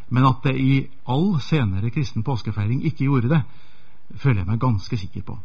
[0.08, 0.74] Men at det i
[1.10, 3.42] all senere kristen påskefeiring ikke gjorde det,
[4.20, 5.38] føler jeg meg ganske sikker på.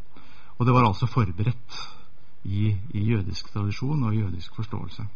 [0.58, 1.80] Og det var altså forberedt
[2.44, 5.08] i, i jødisk tradisjon og jødisk forståelse.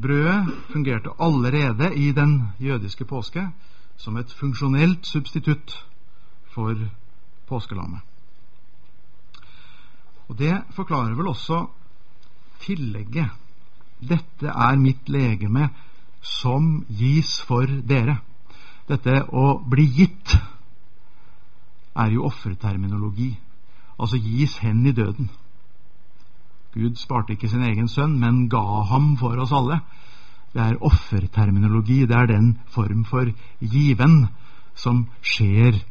[0.00, 3.50] Brødet fungerte allerede i den jødiske påske
[3.96, 5.74] som et funksjonelt substitutt
[6.54, 6.74] for
[7.48, 8.00] påskelammet.
[10.30, 11.64] Og Det forklarer vel også
[12.62, 13.30] tillegget.
[14.00, 15.68] Dette er mitt legeme
[16.22, 18.20] som gis for dere.
[18.88, 20.36] Dette å bli gitt
[21.98, 23.32] er jo offerterminologi,
[23.98, 25.28] altså gis hen i døden.
[26.74, 28.62] Gud sparte ikke sin egen sønn, men ga
[28.92, 29.80] ham for oss alle.
[30.54, 32.04] Det er offerterminologi.
[32.06, 33.26] Det er den form for
[33.58, 34.28] given
[34.74, 35.82] som skjer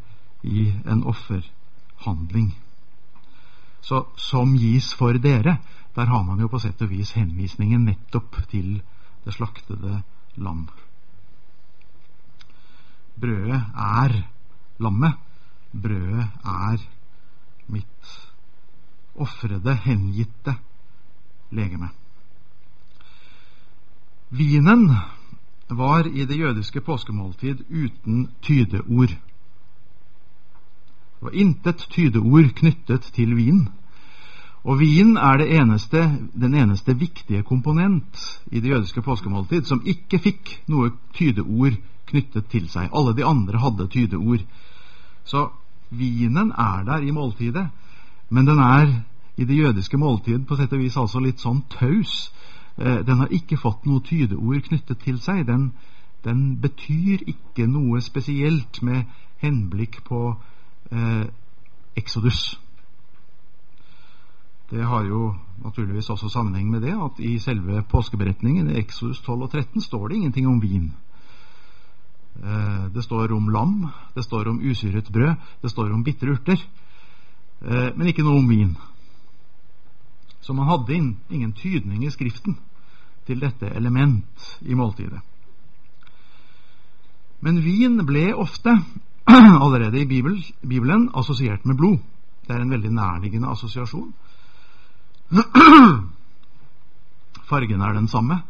[0.43, 2.54] i en offerhandling.
[3.81, 5.57] Så som gis for dere,
[5.95, 8.81] der har man jo på sett og vis henvisningen nettopp til
[9.25, 10.01] det slaktede
[10.37, 10.67] lam.
[13.19, 14.15] Brødet er
[14.79, 15.17] lammet.
[15.71, 16.83] Brødet er
[17.67, 18.13] mitt
[19.19, 20.55] ofrede, hengitte
[21.51, 21.89] legeme.
[24.29, 24.87] Vinen
[25.69, 29.17] var i det jødiske påskemåltid uten tydeord.
[31.19, 33.67] Det var intet tydeord knyttet til vin.
[34.63, 38.19] Og vin er eneste, den eneste viktige komponent
[38.51, 41.75] i det jødiske påskemåltid som ikke fikk noe tydeord
[42.08, 42.88] knyttet til seg.
[42.95, 44.45] Alle de andre hadde tydeord.
[45.27, 45.49] Så
[45.89, 47.67] vinen er der i måltidet,
[48.29, 48.88] men den er
[49.38, 52.29] i det jødiske måltid på sett og vis altså litt sånn taus.
[52.77, 55.45] Eh, den har ikke fått noe tydeord knyttet til seg.
[55.47, 55.71] Den,
[56.23, 59.03] den betyr ikke noe spesielt med
[59.43, 60.38] henblikk på
[60.91, 61.25] eh,
[61.95, 62.60] Exodus.
[64.69, 69.41] Det har jo naturligvis også sammenheng med det at i selve påskeberetningen i Exodus 12
[69.41, 70.91] og 13 står det ingenting om vin.
[72.43, 76.62] Eh, det står om lam, det står om usyret brød, det står om bitre urter,
[77.62, 78.77] eh, men ikke noe om vin.
[80.42, 80.96] Så man hadde
[81.29, 82.58] ingen tydning i Skriften
[83.25, 85.19] til dette element i måltidet.
[87.42, 88.73] Men vin ble ofte,
[89.63, 90.06] allerede i
[90.62, 91.98] Bibelen, assosiert med blod.
[92.48, 94.13] Det er en veldig nærliggende assosiasjon.
[97.50, 98.42] Fargen er den samme.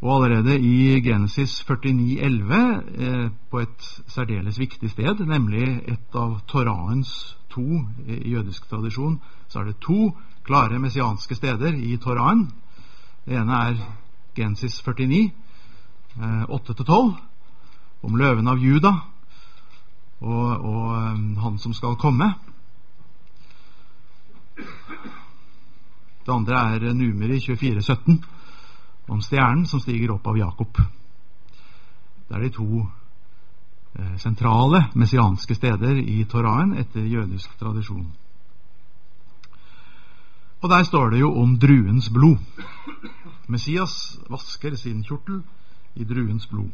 [0.00, 7.36] Og allerede i Genesis 49,11, eh, på et særdeles viktig sted, nemlig et av Toraens
[7.50, 12.50] to i jødisk tradisjon, så er det to klare messianske steder i Toraen.
[13.26, 13.76] Det ene er
[14.36, 15.30] Genesis 49,
[16.48, 17.16] 8-12, eh,
[18.02, 18.94] om løven av Juda.
[20.20, 22.32] Og, og han som skal komme.
[26.26, 28.20] Det andre er numeret 2417
[29.10, 30.80] om stjernen som stiger opp av Jakob.
[32.28, 38.06] Det er de to eh, sentrale messianske steder i Toraen etter jødisk tradisjon.
[40.60, 42.38] Og der står det jo om druens blod.
[43.48, 45.40] Messias vasker sin kjortel
[45.96, 46.70] i druens blod.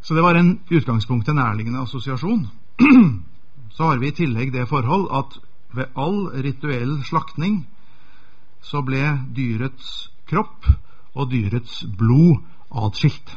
[0.00, 2.46] Så det var en utgangspunktet nærliggende assosiasjon.
[3.76, 5.38] Så har vi i tillegg det forhold at
[5.76, 7.66] ved all rituell slaktning
[8.64, 9.02] så ble
[9.36, 10.66] dyrets kropp
[11.14, 13.36] og dyrets blod atskilt.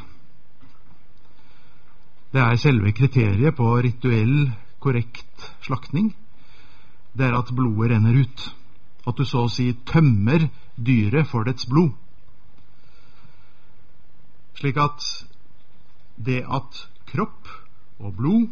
[2.32, 4.50] Det er selve kriteriet på rituell,
[4.80, 6.10] korrekt slaktning.
[7.12, 8.46] Det er at blodet renner ut.
[9.06, 11.92] At du så å si tømmer dyret for dets blod.
[14.56, 15.04] Slik at
[16.24, 17.48] det at kropp
[18.02, 18.50] og blod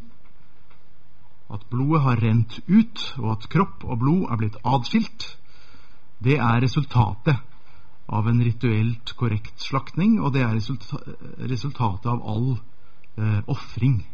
[1.50, 5.24] At blodet har rent ut, og at kropp og blod er blitt adskilt,
[6.22, 7.40] det er resultatet
[8.06, 10.54] av en rituelt korrekt slaktning, og det er
[11.50, 14.04] resultatet av all eh, ofring.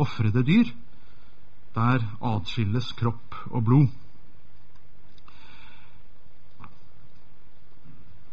[0.00, 0.72] Ofrede dyr,
[1.76, 3.92] der atskilles kropp og blod.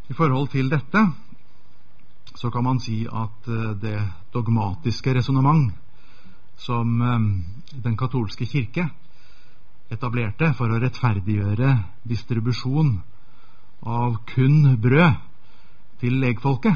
[0.08, 1.04] I forhold til dette
[2.36, 4.00] så kan man si at eh, det
[4.34, 5.74] dogmatiske resonnement
[6.58, 7.20] som eh,
[7.84, 8.90] den katolske kirke
[9.92, 11.76] etablerte for å rettferdiggjøre
[12.08, 12.96] distribusjon
[13.84, 15.20] av kun brød
[16.00, 16.76] til legfolket,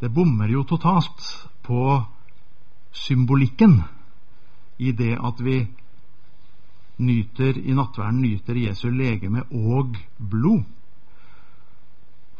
[0.00, 1.24] det bommer jo totalt
[1.64, 1.96] på
[2.92, 3.80] symbolikken
[4.78, 5.58] i det at vi
[6.98, 10.64] nyter i nattverden nyter Jesu legeme og blod.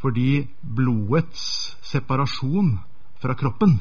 [0.07, 2.77] Fordi blodets separasjon
[3.19, 3.73] fra kroppen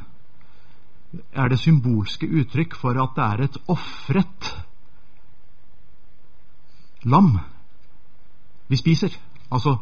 [1.38, 4.48] er det symbolske uttrykk for at det er et ofret
[7.06, 7.30] lam
[8.74, 9.14] vi spiser.
[9.54, 9.76] Altså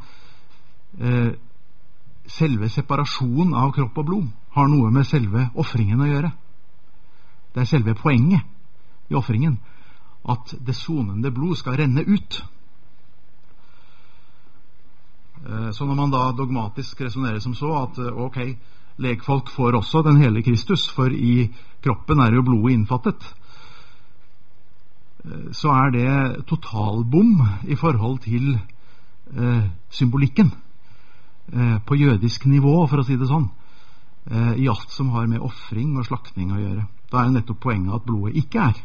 [1.00, 1.32] eh,
[2.28, 4.28] Selve separasjonen av kropp og blod
[4.58, 6.34] har noe med selve ofringen å gjøre.
[7.56, 8.44] Det er selve poenget
[9.12, 9.62] i ofringen.
[10.28, 12.44] At det sonende blod skal renne ut.
[15.44, 18.42] Eh, så når man da dogmatisk resonnerer som så at eh, ok,
[19.04, 21.50] legfolk får også den hele Kristus, for i
[21.84, 23.34] kroppen er jo blodet innfattet,
[25.24, 28.60] Eh, så er det totalbom i forhold til
[29.38, 30.52] eh, symbolikken
[31.54, 33.48] eh, på jødisk nivå, for å si det sånn,
[34.32, 36.88] eh, i alt som har med ofring og slakting å gjøre.
[37.12, 38.84] Da er jo nettopp poenget at blodet ikke er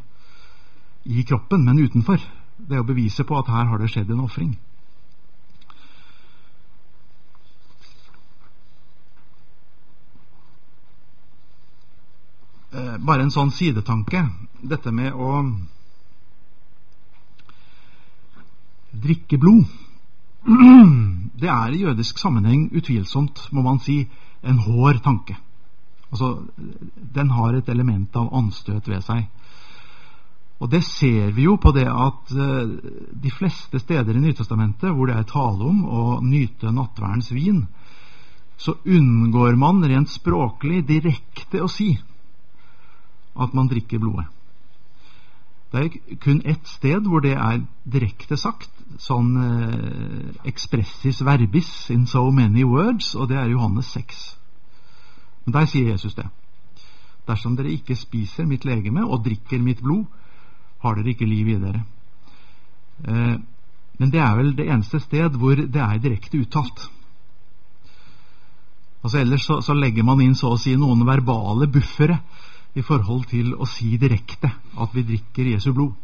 [1.09, 2.23] i kroppen, men utenfor.
[2.59, 4.57] Det er å bevise på at her har det skjedd en ofring.
[12.69, 14.27] Eh, bare en sånn sidetanke.
[14.61, 15.41] Dette med å
[18.93, 19.64] drikke blod.
[21.39, 24.03] Det er i jødisk sammenheng utvilsomt, må man si,
[24.43, 25.37] en hård tanke.
[26.11, 26.49] Altså,
[27.14, 29.27] den har et element av anstøt ved seg.
[30.59, 32.66] Og det ser vi jo på det at uh,
[33.23, 37.62] de fleste steder i Nytestamentet hvor det er tale om å nyte nattverdens vin,
[38.59, 41.93] så unngår man rent språklig direkte å si
[43.39, 44.26] at man drikker blodet.
[45.72, 52.07] Det er kun ett sted hvor det er direkte sagt, sånn eh, expressis verbis in
[52.09, 54.22] so many words, og det er Johannes 6.
[55.45, 56.24] Men der sier Jesus det.
[57.28, 60.07] Dersom dere ikke spiser mitt legeme og drikker mitt blod,
[60.80, 61.84] har dere ikke liv i dere.
[63.05, 63.36] Eh,
[63.99, 66.89] men det er vel det eneste sted hvor det er direkte uttalt.
[69.03, 72.18] Altså Ellers så, så legger man inn så å si noen verbale buffere
[72.77, 75.95] i forhold til å si direkte at vi drikker Jesu blod.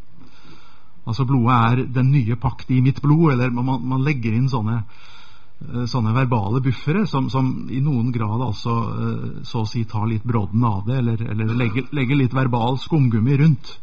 [1.04, 4.78] Altså blodet er den nye pakt i mitt blod, eller man, man legger inn sånne,
[4.80, 10.08] eh, sånne verbale buffere som, som, i noen grad altså eh, så å si tar
[10.08, 13.74] litt brodden av det, eller, eller legger, legger, litt verbal skumgummi rundt.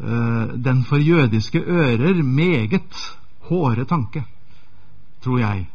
[0.00, 3.04] Eh, den for jødiske ører meget
[3.50, 4.24] hårde tanke,
[5.20, 5.66] tror jeg,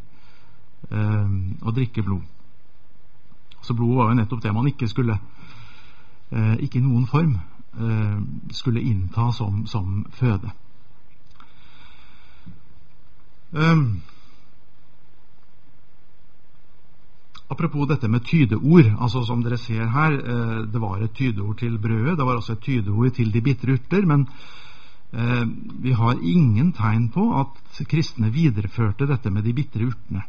[0.85, 2.21] å drikke blod.
[3.65, 5.17] Så blodet var jo nettopp det man ikke skulle
[6.31, 8.19] Eh, ikke i noen form eh,
[8.51, 10.51] skulle innta som, som føde.
[13.55, 14.01] Um,
[17.47, 18.91] apropos dette med tydeord.
[18.99, 22.17] altså Som dere ser her, eh, det var et tydeord til brødet.
[22.17, 24.05] Det var også et tydeord til de bitre urter.
[24.05, 24.27] Men
[25.13, 25.45] eh,
[25.83, 30.23] vi har ingen tegn på at kristne videreførte dette med de bitre urtene.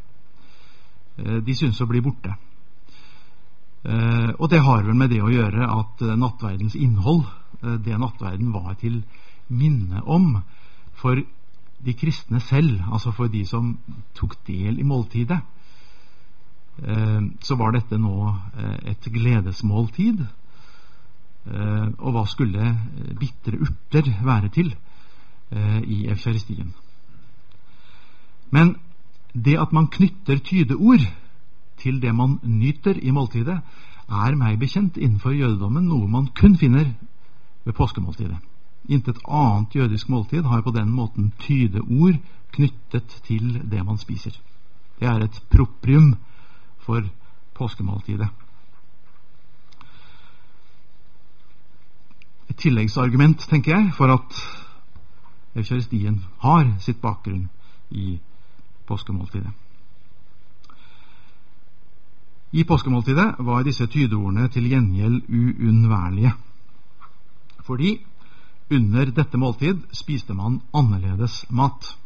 [1.17, 2.37] Eh, de synes å bli borte.
[3.85, 7.27] Eh, og det har vel med det å gjøre at eh, nattverdens innhold,
[7.61, 9.03] eh, det nattverden var til
[9.47, 10.39] minne om
[10.97, 11.21] for
[11.77, 13.75] de kristne selv, altså for de som
[14.17, 15.37] tok del i måltidet,
[17.41, 18.27] så var dette nå
[18.85, 20.19] et gledesmåltid.
[21.49, 22.67] Og hva skulle
[23.17, 24.69] bitre urter være til
[25.89, 26.69] i eukaristien?
[28.53, 28.75] Men
[29.33, 31.07] det at man knytter tydeord
[31.77, 33.59] til det man nyter i måltidet,
[34.07, 36.93] er meg bekjent innenfor jødedommen noe man kun finner
[37.65, 38.39] ved påskemåltidet.
[38.87, 42.19] Intet annet jødisk måltid har på den måten tydeord
[42.55, 44.31] knyttet til det man spiser.
[44.99, 46.15] Det er et proprium
[46.79, 47.03] for
[47.53, 48.29] påskemåltidet.
[52.49, 54.39] Et tilleggsargument, tenker jeg, for at
[55.57, 57.49] eukaristien har sitt bakgrunn
[57.91, 58.19] i
[58.87, 59.51] påskemåltidet.
[62.51, 66.33] I påskemåltidet var disse tydeordene til gjengjeld uunnværlige.
[67.63, 67.97] Fordi
[68.71, 71.97] under dette måltid spiste man annerledes mat.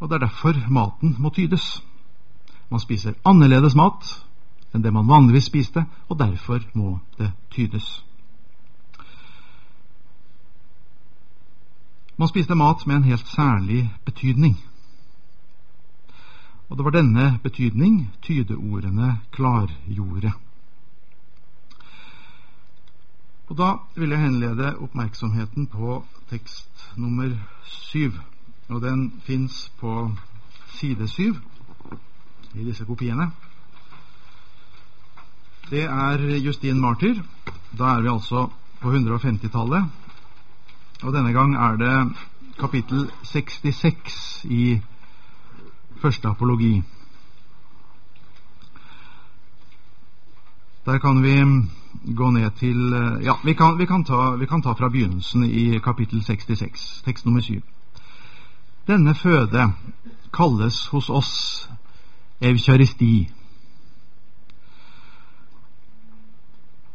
[0.00, 1.82] Og det er derfor maten må tydes.
[2.70, 4.06] Man spiser annerledes mat
[4.74, 8.04] enn det man vanligvis spiste, og derfor må det tydes.
[12.16, 14.56] Man spiste mat med en helt særlig betydning.
[16.70, 20.32] Og det var denne betydning tydeordene klargjorde.
[23.50, 27.32] Og Da vil jeg henlede oppmerksomheten på tekst nummer
[27.66, 28.12] syv.
[28.68, 30.12] Og den fins på
[30.68, 31.34] side syv
[32.54, 33.30] i disse kopiene.
[35.70, 37.18] Det er Justin Martyr.
[37.78, 38.46] Da er vi altså
[38.80, 39.90] på 150-tallet.
[41.02, 42.16] Og denne gang er det
[42.58, 44.80] kapittel 66 i
[46.00, 46.82] første apologi.
[50.86, 51.34] Der kan vi
[52.16, 55.44] gå ned til eh, Ja, vi kan, vi kan, ta, vi kan ta fra begynnelsen
[55.44, 57.60] i kapittel 66, tekst nummer 7.
[58.86, 59.72] Denne føde
[60.32, 61.68] kalles hos oss
[62.40, 63.30] eukaristi.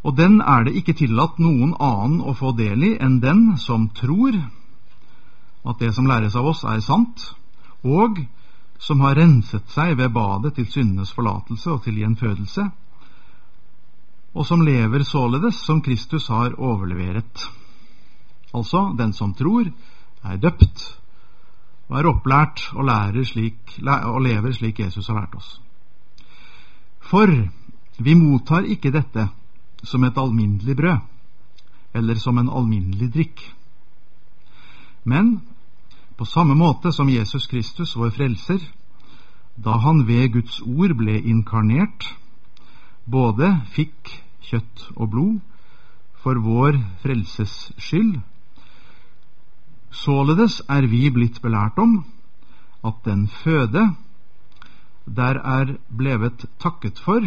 [0.04, 3.90] Og den er det ikke tillatt noen annen å få del i enn den som
[3.90, 4.38] tror
[5.66, 7.32] at det som læres av oss, er sant,
[7.84, 8.20] og
[8.78, 12.66] som har renset seg ved badet til syndenes forlatelse og til gjenfødelse,
[14.36, 17.46] og som lever således som Kristus har overleveret.
[18.54, 19.72] Altså, den som tror,
[20.24, 20.84] er døpt
[21.88, 22.90] og er opplært og,
[23.26, 25.60] slik, og lever slik Jesus har lært oss.
[27.00, 27.30] For
[27.98, 29.30] vi mottar ikke dette
[29.84, 30.98] som et alminnelig brød
[31.96, 33.44] eller som en alminnelig drikk.
[35.06, 35.38] Men
[36.18, 38.60] på samme måte som Jesus Kristus, vår frelser,
[39.56, 42.08] da han ved Guds ord ble inkarnert,
[43.06, 45.36] både fikk kjøtt og blod
[46.24, 48.18] for vår frelses skyld.
[49.92, 52.00] Således er vi blitt belært om
[52.86, 53.94] at den føde
[55.06, 57.22] der er blevet takket for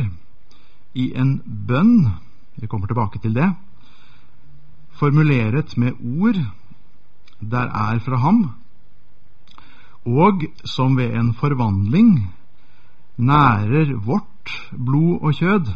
[0.95, 2.09] i en bønn
[2.59, 3.53] Vi kommer tilbake til det.
[4.91, 6.41] Formuleret med ord
[7.41, 8.58] der er fra ham,
[10.09, 12.35] og som ved en forvandling
[13.17, 15.73] nærer vårt blod og kjød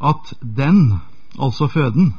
[0.00, 1.00] at den,
[1.38, 2.14] altså føden,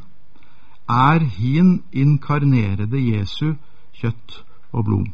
[0.89, 3.53] er hin inkarnerede Jesu
[3.93, 5.07] kjøtt og blod.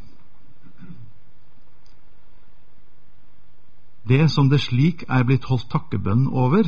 [4.08, 6.64] Det som det slik er blitt holdt takkebønn over,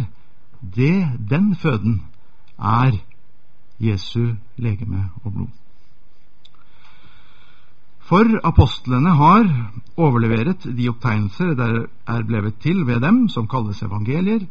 [0.76, 2.02] det, den føden,
[2.60, 3.00] er
[3.80, 5.54] Jesu legeme og blod.
[8.10, 9.46] For apostlene har
[9.98, 14.48] overleveret de opptegnelser der er blevet til ved dem, som kalles evangelier,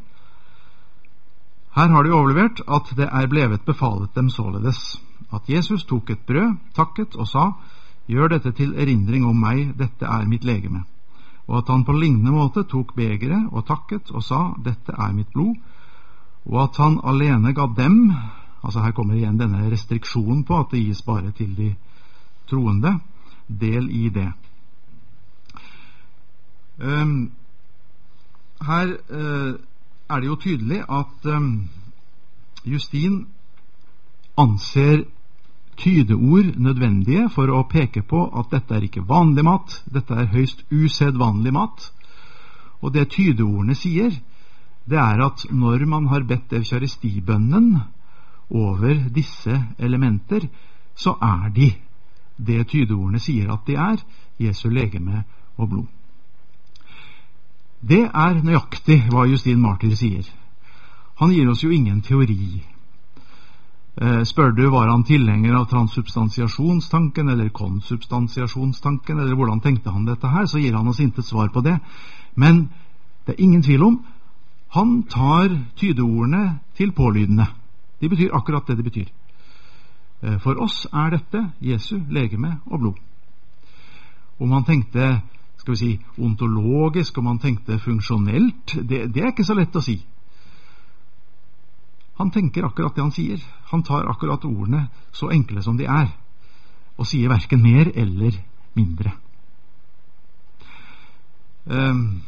[1.74, 5.02] her har de overlevert at det er blevet befalet dem således
[5.32, 7.50] at Jesus tok et brød, takket og sa,
[8.08, 10.86] Gjør dette til erindring om meg, dette er mitt legeme.
[11.46, 15.28] Og at han på lignende måte tok begeret og takket og sa, Dette er mitt
[15.34, 15.58] blod.
[16.48, 18.14] Og at han alene ga dem
[18.64, 21.68] Altså her kommer igjen denne restriksjonen på at det gis bare til de
[22.50, 22.96] troende.
[23.48, 24.28] Del i det.
[26.78, 27.32] Um,
[28.60, 29.54] her uh,
[30.08, 31.68] er det jo tydelig at um,
[32.64, 33.26] Justin
[34.38, 35.04] anser
[35.78, 40.64] tydeord nødvendige for å peke på at dette er ikke vanlig mat, dette er høyst
[40.70, 41.90] usedvanlig mat.
[42.82, 44.14] Og det tydeordene sier,
[44.88, 47.76] det er at når man har bedt evkjaristibønnen
[48.48, 50.48] over disse elementer,
[50.96, 51.72] så er de
[52.38, 54.02] det tydeordene sier at de er,
[54.38, 55.24] Jesu legeme
[55.56, 55.86] og blod.
[57.80, 60.26] Det er nøyaktig hva Justin Martyr sier.
[61.18, 62.62] Han gir oss jo ingen teori.
[63.98, 70.30] Eh, spør du var han tilhenger av transsubstansiasjonstanken eller konsubstansiasjonstanken, eller hvordan tenkte han dette
[70.30, 71.78] her, så gir han oss intet svar på det.
[72.34, 72.68] Men
[73.26, 73.98] det er ingen tvil om
[74.74, 77.46] han tar tydeordene til pålydende.
[78.00, 79.08] De betyr akkurat det de betyr.
[80.22, 83.02] Eh, for oss er dette Jesu legeme og blod.
[84.38, 85.20] Om han tenkte
[85.58, 89.82] skal vi si, ontologisk, om han tenkte funksjonelt, det, det er ikke så lett å
[89.84, 89.98] si.
[92.18, 93.42] Han tenker akkurat det han sier.
[93.70, 96.08] Han tar akkurat ordene så enkle som de er,
[96.96, 98.38] og sier verken mer eller
[98.78, 99.12] mindre.
[101.68, 102.22] Um,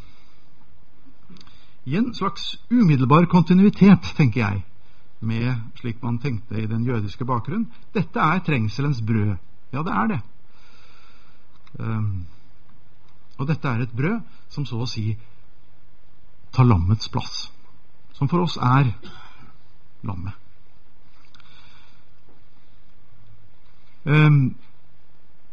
[1.86, 4.64] I en slags umiddelbar kontinuitet, tenker jeg,
[5.20, 7.68] med slik man tenkte i den jødiske bakgrunn.
[7.94, 9.36] Dette er trengselens brød.
[9.72, 10.20] Ja, det er det.
[11.78, 12.26] Um,
[13.38, 15.14] og dette er et brød som så å si
[16.52, 17.50] tar lammets plass.
[18.16, 18.90] Som for oss er
[20.02, 20.36] lammet.
[24.04, 24.56] Um,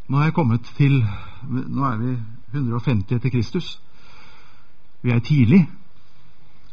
[0.07, 1.01] nå er jeg kommet til
[1.47, 2.13] Nå er vi
[2.55, 3.75] 150 etter Kristus.
[5.03, 5.61] Vi er tidlig.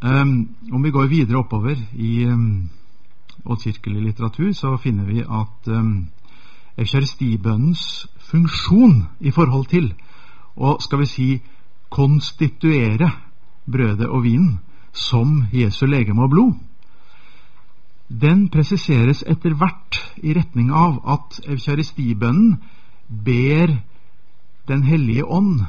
[0.03, 2.71] Um, om vi går videre oppover i um,
[3.45, 6.07] oddkirkelig litteratur, så finner vi at um,
[6.79, 9.93] eukaristibønnens funksjon i forhold til
[10.57, 11.29] og skal vi si
[11.91, 13.11] konstituere
[13.71, 14.59] brødet og vinen
[14.93, 16.53] som Jesu legeme og blod,
[18.09, 22.61] den presiseres etter hvert i retning av at eukaristibønnen
[23.09, 23.81] ber
[24.69, 25.61] Den hellige ånd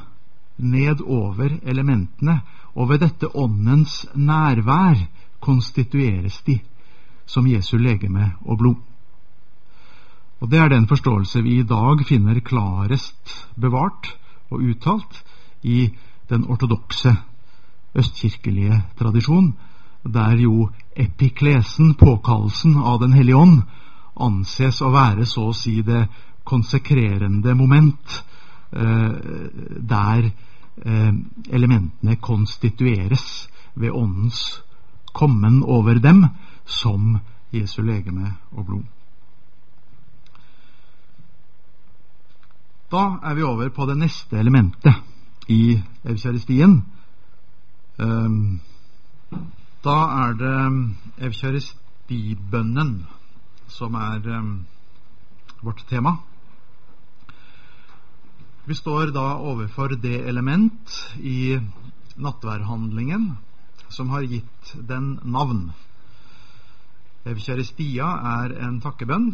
[0.57, 2.41] ned over elementene,
[2.75, 4.95] og ved dette åndens nærvær
[5.39, 6.61] konstitueres de
[7.25, 8.75] som Jesu legeme og blod.
[10.41, 14.11] Og Det er den forståelse vi i dag finner klarest bevart
[14.51, 15.23] og uttalt
[15.63, 15.89] i
[16.29, 17.15] den ortodokse
[17.95, 19.53] østkirkelige tradisjon,
[20.03, 23.61] der jo epiklesen, påkallelsen av Den hellige ånd,
[24.15, 26.05] anses å være så å si det
[26.43, 28.23] konsekrerende moment,
[28.71, 29.11] eh,
[29.81, 30.29] der
[30.85, 31.13] eh,
[31.49, 34.61] elementene konstitueres ved Åndens
[35.13, 36.25] kommen over dem
[36.65, 37.19] som
[37.53, 38.83] Jesu legeme og blod.
[42.91, 44.93] Da er vi over på det neste elementet
[45.49, 46.83] i eukaristien.
[47.97, 48.61] Um,
[49.83, 50.57] da er det
[51.27, 53.05] eukaristibønnen
[53.67, 54.65] som er um,
[55.61, 56.17] vårt tema.
[58.65, 61.57] Vi står da overfor det element i
[62.15, 63.37] nattværhandlingen
[63.89, 65.71] som har gitt den navn.
[67.25, 68.07] Eukaristia
[68.45, 69.29] er en takkebønn.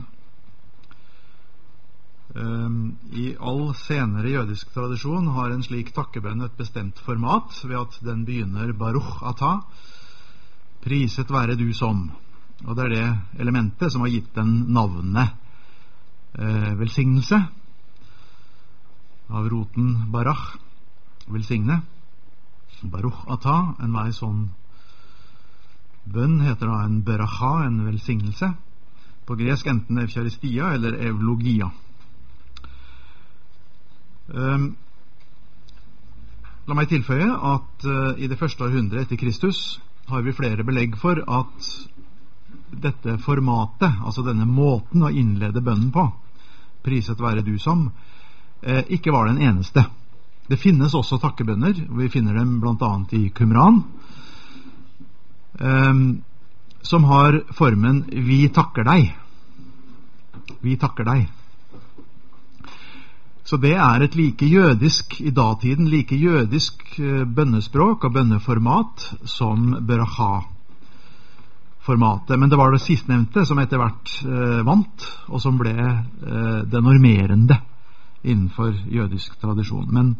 [2.32, 2.76] Um,
[3.12, 8.24] I all senere jødisk tradisjon har en slik takkebønn et bestemt format ved at den
[8.26, 9.58] begynner baruch ata,
[10.82, 12.08] Priset være du som.
[12.66, 15.36] Og det er det elementet som har gitt den navnet
[16.40, 17.38] eh, velsignelse.
[19.30, 20.56] Av roten barach,
[21.28, 21.82] velsigne.
[22.82, 24.48] Baruch ata, enhver sånn
[26.06, 28.52] bønn heter da en beraha, en velsignelse.
[29.26, 31.70] På gresk enten evcharistia eller evlogia.
[34.32, 34.72] Um,
[36.68, 39.80] la meg tilføye at uh, i det første århundret etter Kristus
[40.12, 41.72] har vi flere belegg for at
[42.72, 46.06] dette formatet, altså denne måten å innlede bønnen på,
[46.86, 47.90] priset være du som,
[48.62, 49.86] eh, ikke var den eneste.
[50.48, 51.74] Det finnes også takkebønner.
[51.98, 52.92] Vi finner dem bl.a.
[53.12, 53.84] i Kumran,
[56.82, 59.14] som har formen 'Vi takker deg'.
[60.62, 61.30] Vi takker deg.
[63.52, 69.86] Så det er et like jødisk i datiden like jødisk eh, bønnespråk og bønneformat som
[69.88, 72.40] Beraha-formatet.
[72.40, 76.84] Men det var det sistnevnte som etter hvert eh, vant, og som ble eh, det
[76.86, 77.60] normerende
[78.24, 79.92] innenfor jødisk tradisjon.
[79.92, 80.16] Men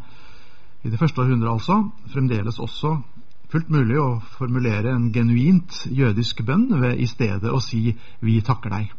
[0.84, 3.00] i det første århundret altså fremdeles også
[3.52, 8.70] fullt mulig å formulere en genuint jødisk bønn ved i stedet å si 'Vi takker
[8.70, 8.92] deg'.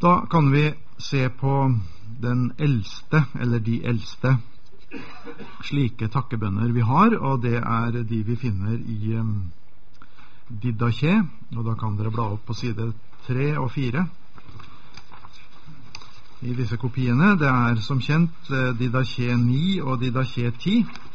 [0.00, 1.74] Da kan vi se på
[2.20, 4.38] den eldste, eller de eldste,
[5.62, 9.52] slike takkebønner vi har, og det er de vi finner i um,
[10.50, 11.22] Didaché.
[11.56, 12.92] Og da kan dere bla opp på side
[13.26, 14.08] tre og fire
[16.42, 17.36] i disse kopiene.
[17.38, 21.09] Det er som kjent Didache Didaché 9 og Didache 10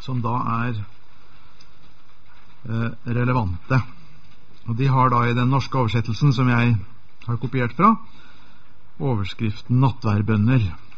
[0.00, 0.74] som da er
[2.68, 3.80] eh, relevante.
[4.68, 6.76] Og De har da i den norske oversettelsen som jeg
[7.26, 7.96] har kopiert fra,
[9.00, 10.89] overskriften 'Nattværbønner'.